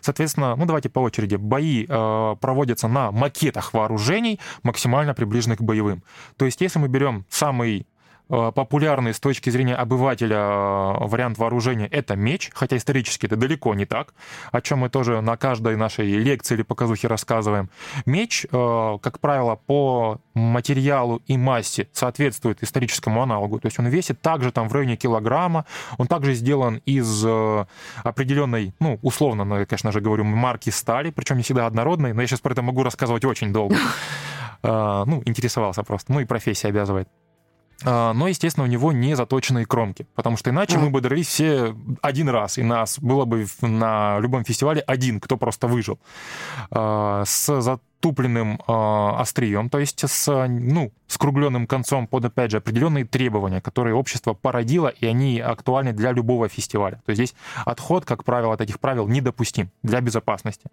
[0.00, 1.36] Соответственно, ну давайте по очереди.
[1.36, 6.02] Бои э, проводятся на макетах вооружений, максимально приближенных к боевым.
[6.36, 7.86] То есть если мы берем самый
[8.28, 13.86] популярный с точки зрения обывателя э, вариант вооружения— это меч, хотя исторически это далеко не
[13.86, 14.14] так,
[14.50, 17.70] о чем мы тоже на каждой нашей лекции или показухе рассказываем.
[18.04, 24.20] Меч, э, как правило, по материалу и массе соответствует историческому аналогу, то есть он весит
[24.20, 25.64] также там в районе килограмма,
[25.98, 27.24] он также сделан из
[28.02, 32.20] определенной, ну, условно, ну, я, конечно же, говорю, марки стали, причем не всегда однородной, но
[32.20, 33.76] я сейчас про это могу рассказывать очень долго.
[34.62, 37.08] Ну, интересовался просто, ну и профессия обязывает.
[37.84, 41.76] А, но, естественно, у него не заточенные кромки, потому что иначе мы бы дрались все
[42.00, 45.98] один раз, и нас было бы на любом фестивале один, кто просто выжил.
[46.70, 47.60] А, с
[48.06, 48.72] затупленным э,
[49.20, 54.88] острием, то есть с, ну, скругленным концом под, опять же, определенные требования, которые общество породило,
[54.88, 57.00] и они актуальны для любого фестиваля.
[57.06, 57.34] То есть здесь
[57.64, 60.68] отход, как правило, от этих правил недопустим для безопасности.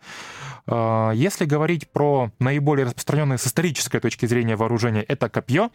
[0.68, 5.70] Э, если говорить про наиболее распространенные с исторической точки зрения вооружения, это копье.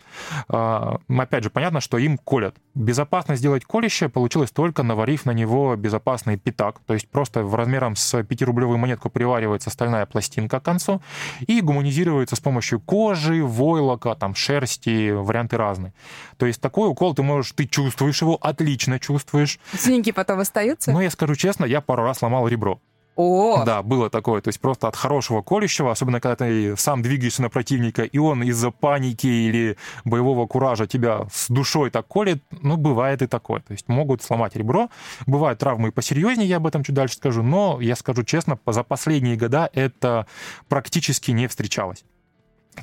[0.49, 2.57] Э, опять же, понятно, что им колят.
[2.75, 7.97] Безопасно сделать колище получилось только наварив на него безопасный пятак, то есть просто в размером
[7.97, 11.01] с 5-рублевую монетку приваривается стальная пластинка к концу,
[11.47, 15.93] и гуманизируется с помощью кожи, войлока, там, шерсти, варианты разные.
[16.37, 19.59] То есть такой укол ты можешь, ты чувствуешь его, отлично чувствуешь.
[19.77, 20.93] Синяки потом остаются?
[20.93, 22.81] Ну, я скажу честно, я пару раз ломал ребро.
[23.19, 23.65] О!
[23.65, 24.41] Да, было такое.
[24.41, 28.45] То есть просто от хорошего колющего, особенно когда ты сам двигаешься на противника, и он
[28.45, 33.61] из-за паники или боевого куража тебя с душой так колет, ну, бывает и такое.
[33.61, 34.89] То есть могут сломать ребро.
[35.27, 39.35] Бывают травмы посерьезнее, я об этом чуть дальше скажу, но я скажу честно, за последние
[39.35, 40.29] года это
[40.69, 42.05] практически не встречалось.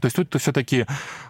[0.01, 0.85] То есть тут все-таки,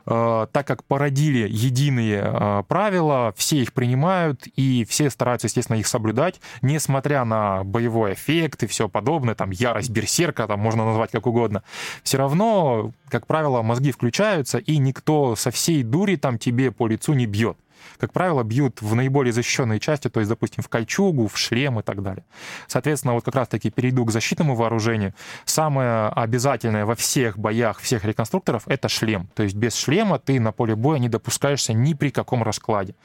[0.06, 5.88] э, так как породили единые э, правила, все их принимают, и все стараются, естественно, их
[5.88, 11.28] соблюдать, несмотря на боевой эффект и все подобное, там, ярость берсерка, там, можно назвать как
[11.28, 11.64] угодно,
[12.04, 17.14] все равно, как правило, мозги включаются, и никто со всей дури там тебе по лицу
[17.14, 17.58] не бьет
[17.98, 21.84] как правило, бьют в наиболее защищенные части, то есть, допустим, в кольчугу, в шлем и
[21.84, 22.26] так далее.
[22.68, 25.14] Соответственно, вот как раз-таки перейду к защитному вооружению.
[25.46, 29.30] Самое обязательное во всех боях всех реконструкторов— это шлем.
[29.36, 32.96] То есть без шлема ты на поле боя не допускаешься ни при каком раскладе.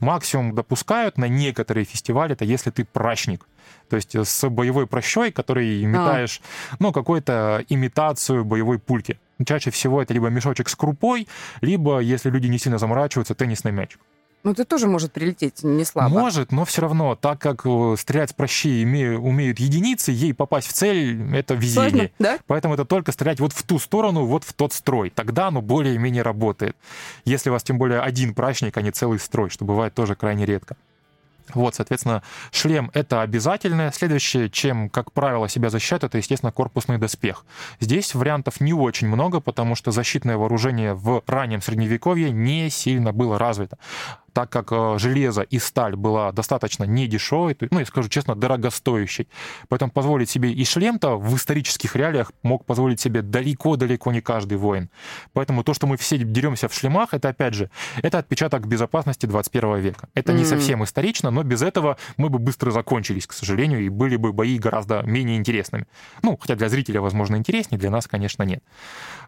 [0.00, 3.46] Максимум допускают на некоторые фестивали, это если ты прачник.
[3.88, 6.40] То есть с боевой прощой, который метаешь,
[6.72, 6.76] а.
[6.78, 9.18] ну, какую-то имитацию боевой пульки.
[9.44, 11.28] Чаще всего это либо мешочек с крупой,
[11.60, 13.96] либо, если люди не сильно заморачиваются, теннисный мяч.
[14.44, 16.10] Ну, это тоже может прилететь не слабо.
[16.10, 18.84] Может, но все равно, так как э, стрелять с прощи
[19.16, 21.90] умеют единицы, ей попасть в цель— это везение.
[21.90, 22.38] Сложно, да?
[22.46, 25.08] Поэтому это только стрелять вот в ту сторону, вот в тот строй.
[25.08, 26.76] Тогда оно более-менее работает.
[27.24, 30.44] Если у вас тем более один прачник, а не целый строй, что бывает тоже крайне
[30.44, 30.76] редко.
[31.54, 32.22] Вот, соответственно,
[32.52, 33.92] шлем— это обязательное.
[33.92, 37.46] Следующее, чем, как правило, себя защищает, это, естественно, корпусный доспех.
[37.80, 43.38] Здесь вариантов не очень много, потому что защитное вооружение в раннем Средневековье не сильно было
[43.38, 43.78] развито
[44.34, 49.28] так как э, железо и сталь была достаточно не дешевой, ну, я скажу честно, дорогостоящей.
[49.68, 54.90] Поэтому позволить себе и шлем-то в исторических реалиях мог позволить себе далеко-далеко не каждый воин.
[55.32, 57.70] Поэтому то, что мы все деремся в шлемах, это, опять же,
[58.02, 60.08] это отпечаток безопасности 21 века.
[60.14, 60.36] Это mm-hmm.
[60.36, 64.32] не совсем исторично, но без этого мы бы быстро закончились, к сожалению, и были бы
[64.32, 65.86] бои гораздо менее интересными.
[66.22, 68.62] Ну, хотя для зрителя, возможно, интереснее, для нас, конечно, нет.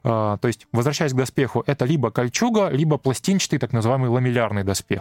[0.03, 4.96] А, то есть, возвращаясь к доспеху, это либо кольчуга, либо пластинчатый, так называемый ламеллярный доспех.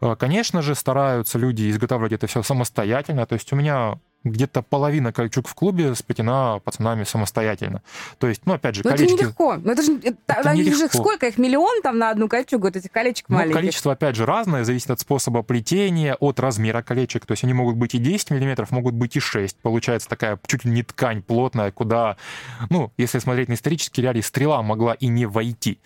[0.00, 3.26] А, конечно же, стараются люди изготавливать это все самостоятельно.
[3.26, 7.82] То есть у меня где-то половина кольчуг в клубе сплетена пацанами самостоятельно.
[8.18, 9.14] То есть, ну, опять же, Но колечки...
[9.14, 9.56] это нелегко.
[9.56, 11.38] Но это же, это, это они же сколько их?
[11.38, 13.56] Миллион там на одну кольчугу, вот этих колечек ну, маленьких?
[13.56, 17.24] количество, опять же, разное, зависит от способа плетения, от размера колечек.
[17.24, 19.56] То есть они могут быть и 10 миллиметров, могут быть и 6.
[19.62, 22.16] Получается такая чуть ли не ткань плотная, куда,
[22.68, 25.80] ну, если смотреть на исторические реалии, стрела могла и не войти.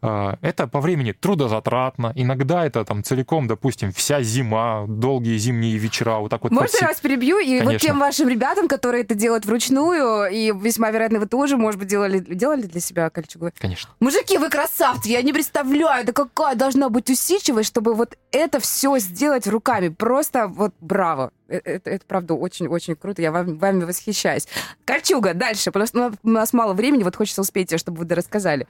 [0.00, 2.12] А, это по времени трудозатратно.
[2.14, 6.52] Иногда это там целиком, допустим, вся зима, долгие зимние вечера, вот так вот.
[6.52, 7.38] Можно я вас перебью?
[7.38, 7.72] И Конечно.
[7.72, 11.88] вот тем вашим ребятам, которые это делают вручную, и весьма вероятно, вы тоже, может быть,
[11.88, 13.50] делали, делали для себя кольчугу?
[13.58, 13.90] Конечно.
[14.00, 15.08] Мужики, вы красавцы!
[15.08, 19.88] Я не представляю, да какая должна быть усидчивость, чтобы вот это все сделать руками.
[19.88, 21.32] Просто вот браво.
[21.48, 23.22] Это, это, это правда очень-очень круто.
[23.22, 24.46] Я вами, вами восхищаюсь.
[24.84, 25.72] Кольчуга, дальше.
[25.72, 28.68] Потому что у нас мало времени, вот хочется успеть, чтобы вы рассказали.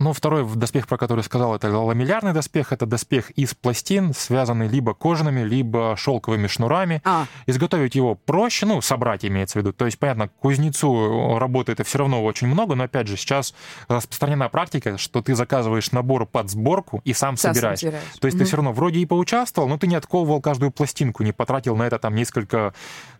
[0.00, 2.72] Ну, второй доспех, про который сказал, это ламеллярный доспех.
[2.72, 7.02] Это доспех из пластин, связанный либо кожаными, либо шелковыми шнурами.
[7.04, 7.26] А.
[7.46, 9.72] Изготовить его проще, ну, собрать имеется в виду.
[9.72, 13.54] То есть, понятно, кузнецу работы это все равно очень много, но, опять же, сейчас
[13.88, 17.80] распространена практика, что ты заказываешь набор под сборку и сам, сам собираешь.
[17.80, 18.04] собираешь.
[18.20, 18.44] То есть угу.
[18.44, 21.82] ты все равно вроде и поучаствовал, но ты не отковывал каждую пластинку, не потратил на
[21.82, 22.72] это там несколько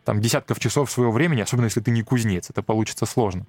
[0.04, 2.50] там, десятков часов своего времени, особенно если ты не кузнец.
[2.50, 3.46] Это получится сложно.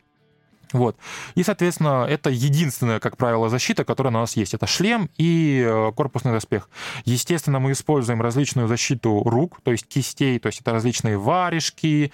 [0.74, 0.97] Вот.
[1.36, 4.53] И, соответственно, это единственная, как правило, защита, которая у нас есть.
[4.53, 6.70] Это шлем и э, корпусный доспех.
[7.05, 12.11] Естественно, мы используем различную защиту рук, то есть кистей, то есть это различные варежки,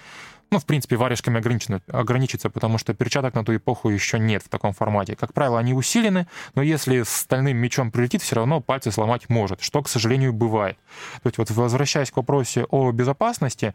[0.56, 4.48] ну, в принципе, варежками ограничено, ограничиться, потому что перчаток на ту эпоху еще нет в
[4.48, 5.14] таком формате.
[5.14, 9.82] Как правило, они усилены, но если стальным мечом прилетит, все равно пальцы сломать может, что,
[9.82, 10.78] к сожалению, бывает.
[11.22, 13.74] То есть вот возвращаясь к вопросе о безопасности,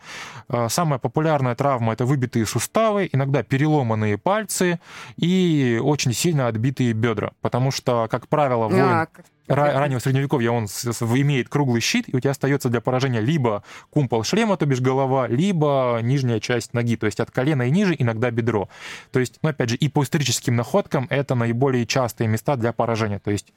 [0.49, 4.79] э, самая популярная травма— это выбитые суставы, иногда переломанные пальцы
[5.17, 8.81] и очень сильно отбитые бедра, потому что, как правило, воин...
[8.81, 9.07] А,
[9.47, 14.57] раннего средневековья он имеет круглый щит, и у тебя остается для поражения либо кумпол шлема,
[14.57, 18.69] то бишь голова, либо нижняя часть ноги, то есть от колена и ниже, иногда бедро.
[19.11, 23.19] То есть, ну, опять же, и по историческим находкам это наиболее частые места для поражения.
[23.19, 23.53] То есть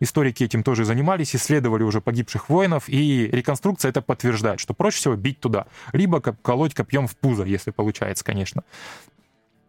[0.00, 5.16] историки этим тоже занимались, исследовали уже погибших воинов, и реконструкция это подтверждает, что проще всего
[5.16, 8.62] бить туда, либо колоть копьем в пузо, если получается, конечно.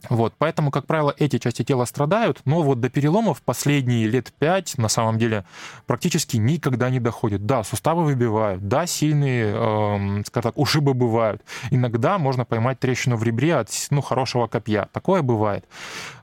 [0.09, 4.77] Вот, поэтому, как правило, эти части тела страдают, но вот до переломов последние лет пять
[4.77, 5.45] на самом деле
[5.87, 7.45] практически никогда не доходит.
[7.45, 11.41] Да, суставы выбивают, да, сильные, э, скажем так, ушибы бывают.
[11.71, 14.89] Иногда можно поймать трещину в ребре от ну, хорошего копья.
[14.91, 15.65] Такое бывает.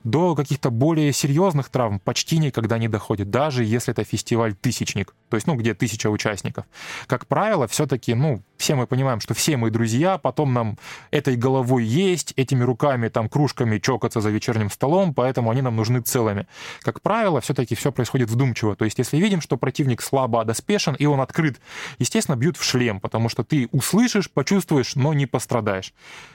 [0.04, 5.36] До каких-то более серьезных травм почти никогда не доходит, даже если это фестиваль тысячник, то
[5.36, 6.64] есть, ну, где тысяча участников.
[7.06, 10.78] Как правило, все-таки, ну, все мы понимаем, что все мы друзья, потом нам
[11.10, 16.00] этой головой есть, этими руками, там, кружками чокаться за вечерним столом, поэтому они нам нужны
[16.00, 16.46] целыми.
[16.82, 18.76] Как правило, все-таки все происходит вдумчиво.
[18.76, 21.60] То есть, если видим, что противник слабо одоспешен, и он открыт,
[21.98, 25.92] естественно, бьют в шлем, потому что ты услышишь, почувствуешь, но не пострадаешь.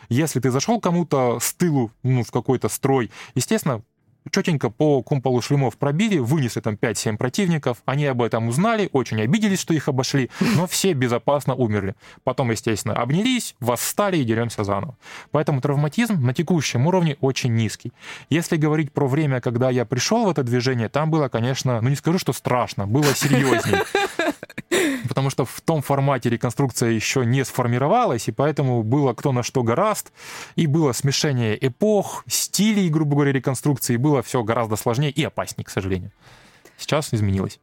[0.10, 3.84] Если ты зашел кому-то с тылу, ну, в какой-то строй, естественно,
[4.32, 9.60] четенько по кумполу шлемов пробили, вынесли там 5-7 противников, они об этом узнали, очень обиделись,
[9.60, 11.96] что их обошли, но все безопасно умерли.
[12.24, 14.98] Потом, естественно, обнялись, восстали и деремся заново.
[15.32, 17.92] Поэтому травматизм на текущем уровне очень низкий.
[18.30, 21.96] Если говорить про время, когда я пришел в это движение, там было, конечно, ну не
[21.96, 23.84] скажу, что страшно, было серьезнее.
[25.08, 29.64] Потому что в том формате реконструкция еще не сформировалась, и поэтому было кто на что
[29.64, 30.12] гораст,
[30.56, 35.70] и было смешение эпох, стилей, грубо говоря, реконструкции, было все гораздо сложнее и опаснее, к
[35.70, 36.12] сожалению.
[36.78, 37.60] Сейчас изменилось.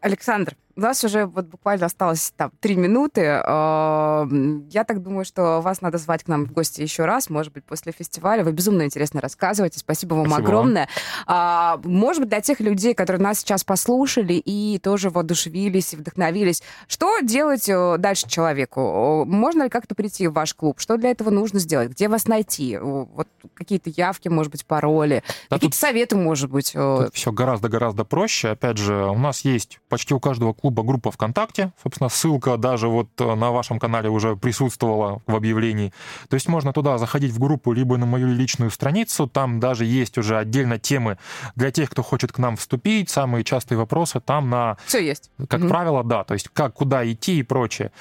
[0.00, 3.22] Александр, у нас уже вот буквально осталось там три минуты.
[3.26, 4.28] А,
[4.70, 7.64] я так думаю, что вас надо звать к нам в гости еще раз, может быть,
[7.64, 8.44] после фестиваля.
[8.44, 9.78] Вы безумно интересно рассказываете.
[9.78, 10.88] Спасибо вам Спасибо огромное.
[11.26, 11.80] Вам.
[11.84, 17.20] Может быть, для тех людей, которые нас сейчас послушали и тоже воодушевились и вдохновились, что
[17.20, 19.24] делать э, дальше человеку?
[19.24, 20.78] Можно ли как-то прийти в ваш клуб?
[20.78, 21.90] Что для этого нужно сделать?
[21.90, 22.76] Где вас найти?
[22.78, 26.72] Вот какие-то явки, может быть, пароли, да какие-то советы, может быть.
[26.72, 28.48] Тут все гораздо-гораздо проще.
[28.50, 31.70] Опять же, у нас есть почти у каждого клуба клуба группа ВКонтакте.
[31.80, 35.92] Собственно, ссылка даже вот э, на вашем канале уже присутствовала в объявлении.
[36.28, 39.28] То есть можно туда заходить в группу, либо на мою личную страницу.
[39.28, 41.18] Там даже есть уже отдельно темы
[41.54, 43.10] для тех, кто хочет к нам вступить.
[43.10, 44.76] Самые частые вопросы там на...
[44.86, 45.30] Все есть.
[45.48, 45.68] Как mm-hmm.
[45.68, 46.24] правило, да.
[46.24, 47.92] То есть как, куда идти и прочее.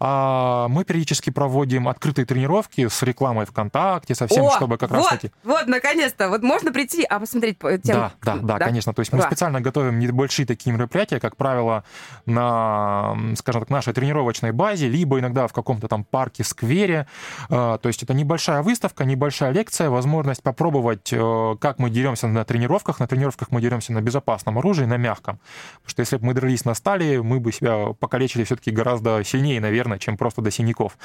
[0.00, 4.96] А мы периодически проводим открытые тренировки с рекламой ВКонтакте, со всем, О, чтобы как вот,
[4.96, 5.30] раз таки...
[5.44, 6.28] Вот, наконец-то.
[6.28, 7.58] Вот можно прийти, а посмотреть...
[7.58, 7.80] Тем...
[7.84, 8.92] Да, да, да, да, конечно.
[8.92, 9.26] То есть мы да.
[9.26, 11.84] специально готовим небольшие такие мероприятия, как правило,
[12.26, 17.06] на, скажем так, нашей тренировочной базе, либо иногда в каком-то там парке, сквере.
[17.48, 22.44] А, то есть это небольшая выставка, небольшая лекция, возможность попробовать, э, как мы деремся на
[22.44, 23.00] тренировках.
[23.00, 25.38] На тренировках мы деремся на безопасном оружии, на мягком.
[25.76, 29.60] Потому что если бы мы дрались на стали, мы бы себя покалечили все-таки гораздо сильнее,
[29.60, 30.96] наверное, чем просто до синяков.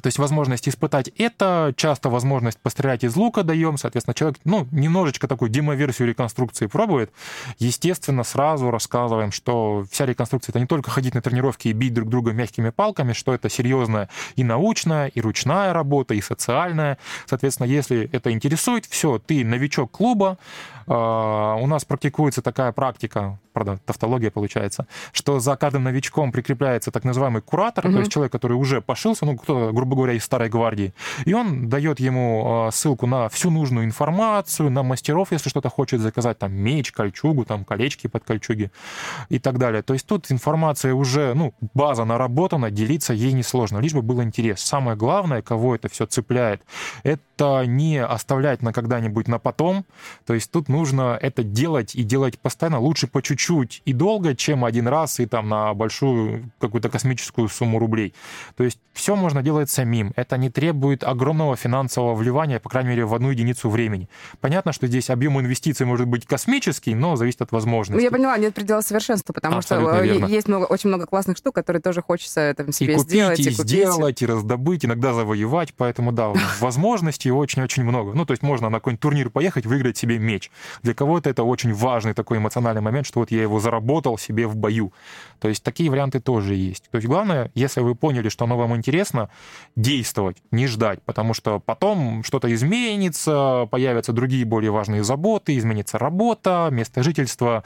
[0.00, 5.28] То есть возможность испытать это, часто возможность пострелять из лука даем, соответственно, человек, ну, немножечко
[5.28, 7.12] такую демоверсию реконструкции пробует.
[7.58, 12.08] Естественно, сразу рассказываем, что вся реконструкция— это не только ходить на тренировки и бить друг
[12.08, 16.98] друга мягкими палками, что это серьезная и научная, и ручная работа, и социальная.
[17.26, 20.38] Соответственно, если это интересует, все, ты новичок клуба,
[20.86, 27.04] а, у нас практикуется такая практика, правда, тавтология получается, что за каждым новичком прикрепляется так
[27.04, 27.92] называемый куратор, mm-hmm.
[27.92, 30.94] то есть человек, который уже пошился, ну, кто грубо говоря, из старой гвардии.
[31.24, 36.00] И он дает ему э, ссылку на всю нужную информацию, на мастеров, если что-то хочет
[36.00, 38.70] заказать, там меч, кольчугу, там колечки под кольчуги
[39.28, 39.82] и так далее.
[39.82, 44.60] То есть тут информация уже, ну, база наработана, делиться ей несложно, лишь бы был интерес.
[44.60, 46.62] Самое главное, кого это все цепляет,
[47.02, 49.84] это не оставлять на когда-нибудь на потом.
[50.26, 54.64] То есть тут нужно это делать и делать постоянно, лучше по чуть-чуть и долго, чем
[54.64, 58.14] один раз и там на большую какую-то космическую сумму рублей.
[58.56, 60.12] То есть все можно делать самим.
[60.16, 64.08] Это не требует огромного финансового вливания, по крайней мере, в одну единицу времени.
[64.40, 67.98] Понятно, что здесь объем инвестиций может быть космический, но зависит от возможностей.
[67.98, 70.26] Ну, я поняла, нет предела совершенства, потому Абсолютно что верно.
[70.26, 73.38] есть много, очень много классных штук, которые тоже хочется там, себе и купить, сделать.
[73.40, 73.68] И, и купить.
[73.68, 75.74] сделать, и раздобыть, иногда завоевать.
[75.74, 78.12] Поэтому, да, возможностей очень-очень много.
[78.14, 80.50] Ну, то есть можно на какой-нибудь турнир поехать, выиграть себе меч.
[80.82, 84.56] Для кого-то это очень важный такой эмоциональный момент, что вот я его заработал себе в
[84.56, 84.92] бою.
[85.40, 86.88] То есть такие варианты тоже есть.
[86.90, 89.28] То есть главное, если вы поняли, что оно вам интересно,
[89.76, 96.68] действовать, не ждать, потому что потом что-то изменится, появятся другие более важные заботы, изменится работа,
[96.70, 97.64] место жительства,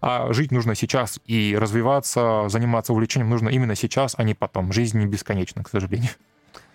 [0.00, 4.72] а жить нужно сейчас и развиваться, заниматься увлечением нужно именно сейчас, а не потом.
[4.72, 6.10] Жизнь не бесконечна, к сожалению.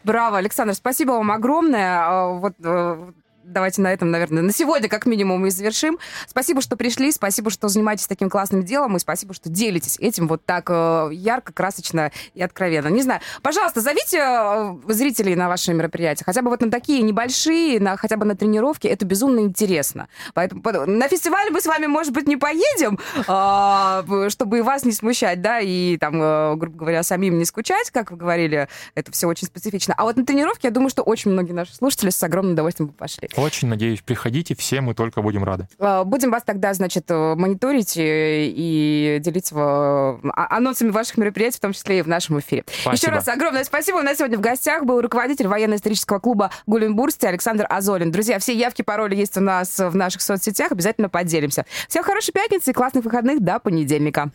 [0.03, 1.99] Браво, Александр, спасибо вам огромное.
[1.99, 3.11] А, вот э,
[3.47, 5.97] давайте на этом, наверное, на сегодня как минимум и завершим.
[6.27, 10.43] Спасибо, что пришли, спасибо, что занимаетесь таким классным делом, и спасибо, что делитесь этим вот
[10.45, 12.87] так э, ярко, красочно и откровенно.
[12.89, 17.79] Не знаю, пожалуйста, зовите э, зрителей на ваши мероприятия, хотя бы вот на такие небольшие,
[17.79, 20.07] на, хотя бы на тренировки, это безумно интересно.
[20.33, 24.91] Поэтому на фестиваль мы с вами, может быть, не поедем, а, чтобы и вас не
[24.91, 29.27] смущать, да, и там, э, грубо говоря, самим не скучать, как вы говорили, это все
[29.27, 29.93] очень специфично.
[29.97, 32.93] А вот на тренировки, я думаю, что очень многие наши слушатели с огромным удовольствием бы
[32.93, 33.29] пошли.
[33.37, 35.67] Очень надеюсь, приходите, все мы только будем рады.
[35.79, 40.17] А, будем вас тогда, значит, э, мониторить и делиться а,
[40.49, 42.63] анонсами ваших мероприятий, в том числе и в нашем эфире.
[42.67, 42.93] Спасибо.
[42.93, 43.97] Еще раз огромное спасибо.
[43.97, 48.11] У нас сегодня в гостях был руководитель военно-исторического клуба Гуленбурсти Александр Азолин.
[48.11, 50.71] Друзья, все явки, пароли есть у нас в наших соцсетях.
[50.71, 51.65] Обязательно поделимся.
[51.87, 54.31] Всем хорошей пятницы и классных выходных до понедельника.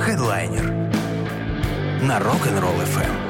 [0.00, 0.70] Хедлайнер
[2.02, 3.29] на Rock'n'Roll FM.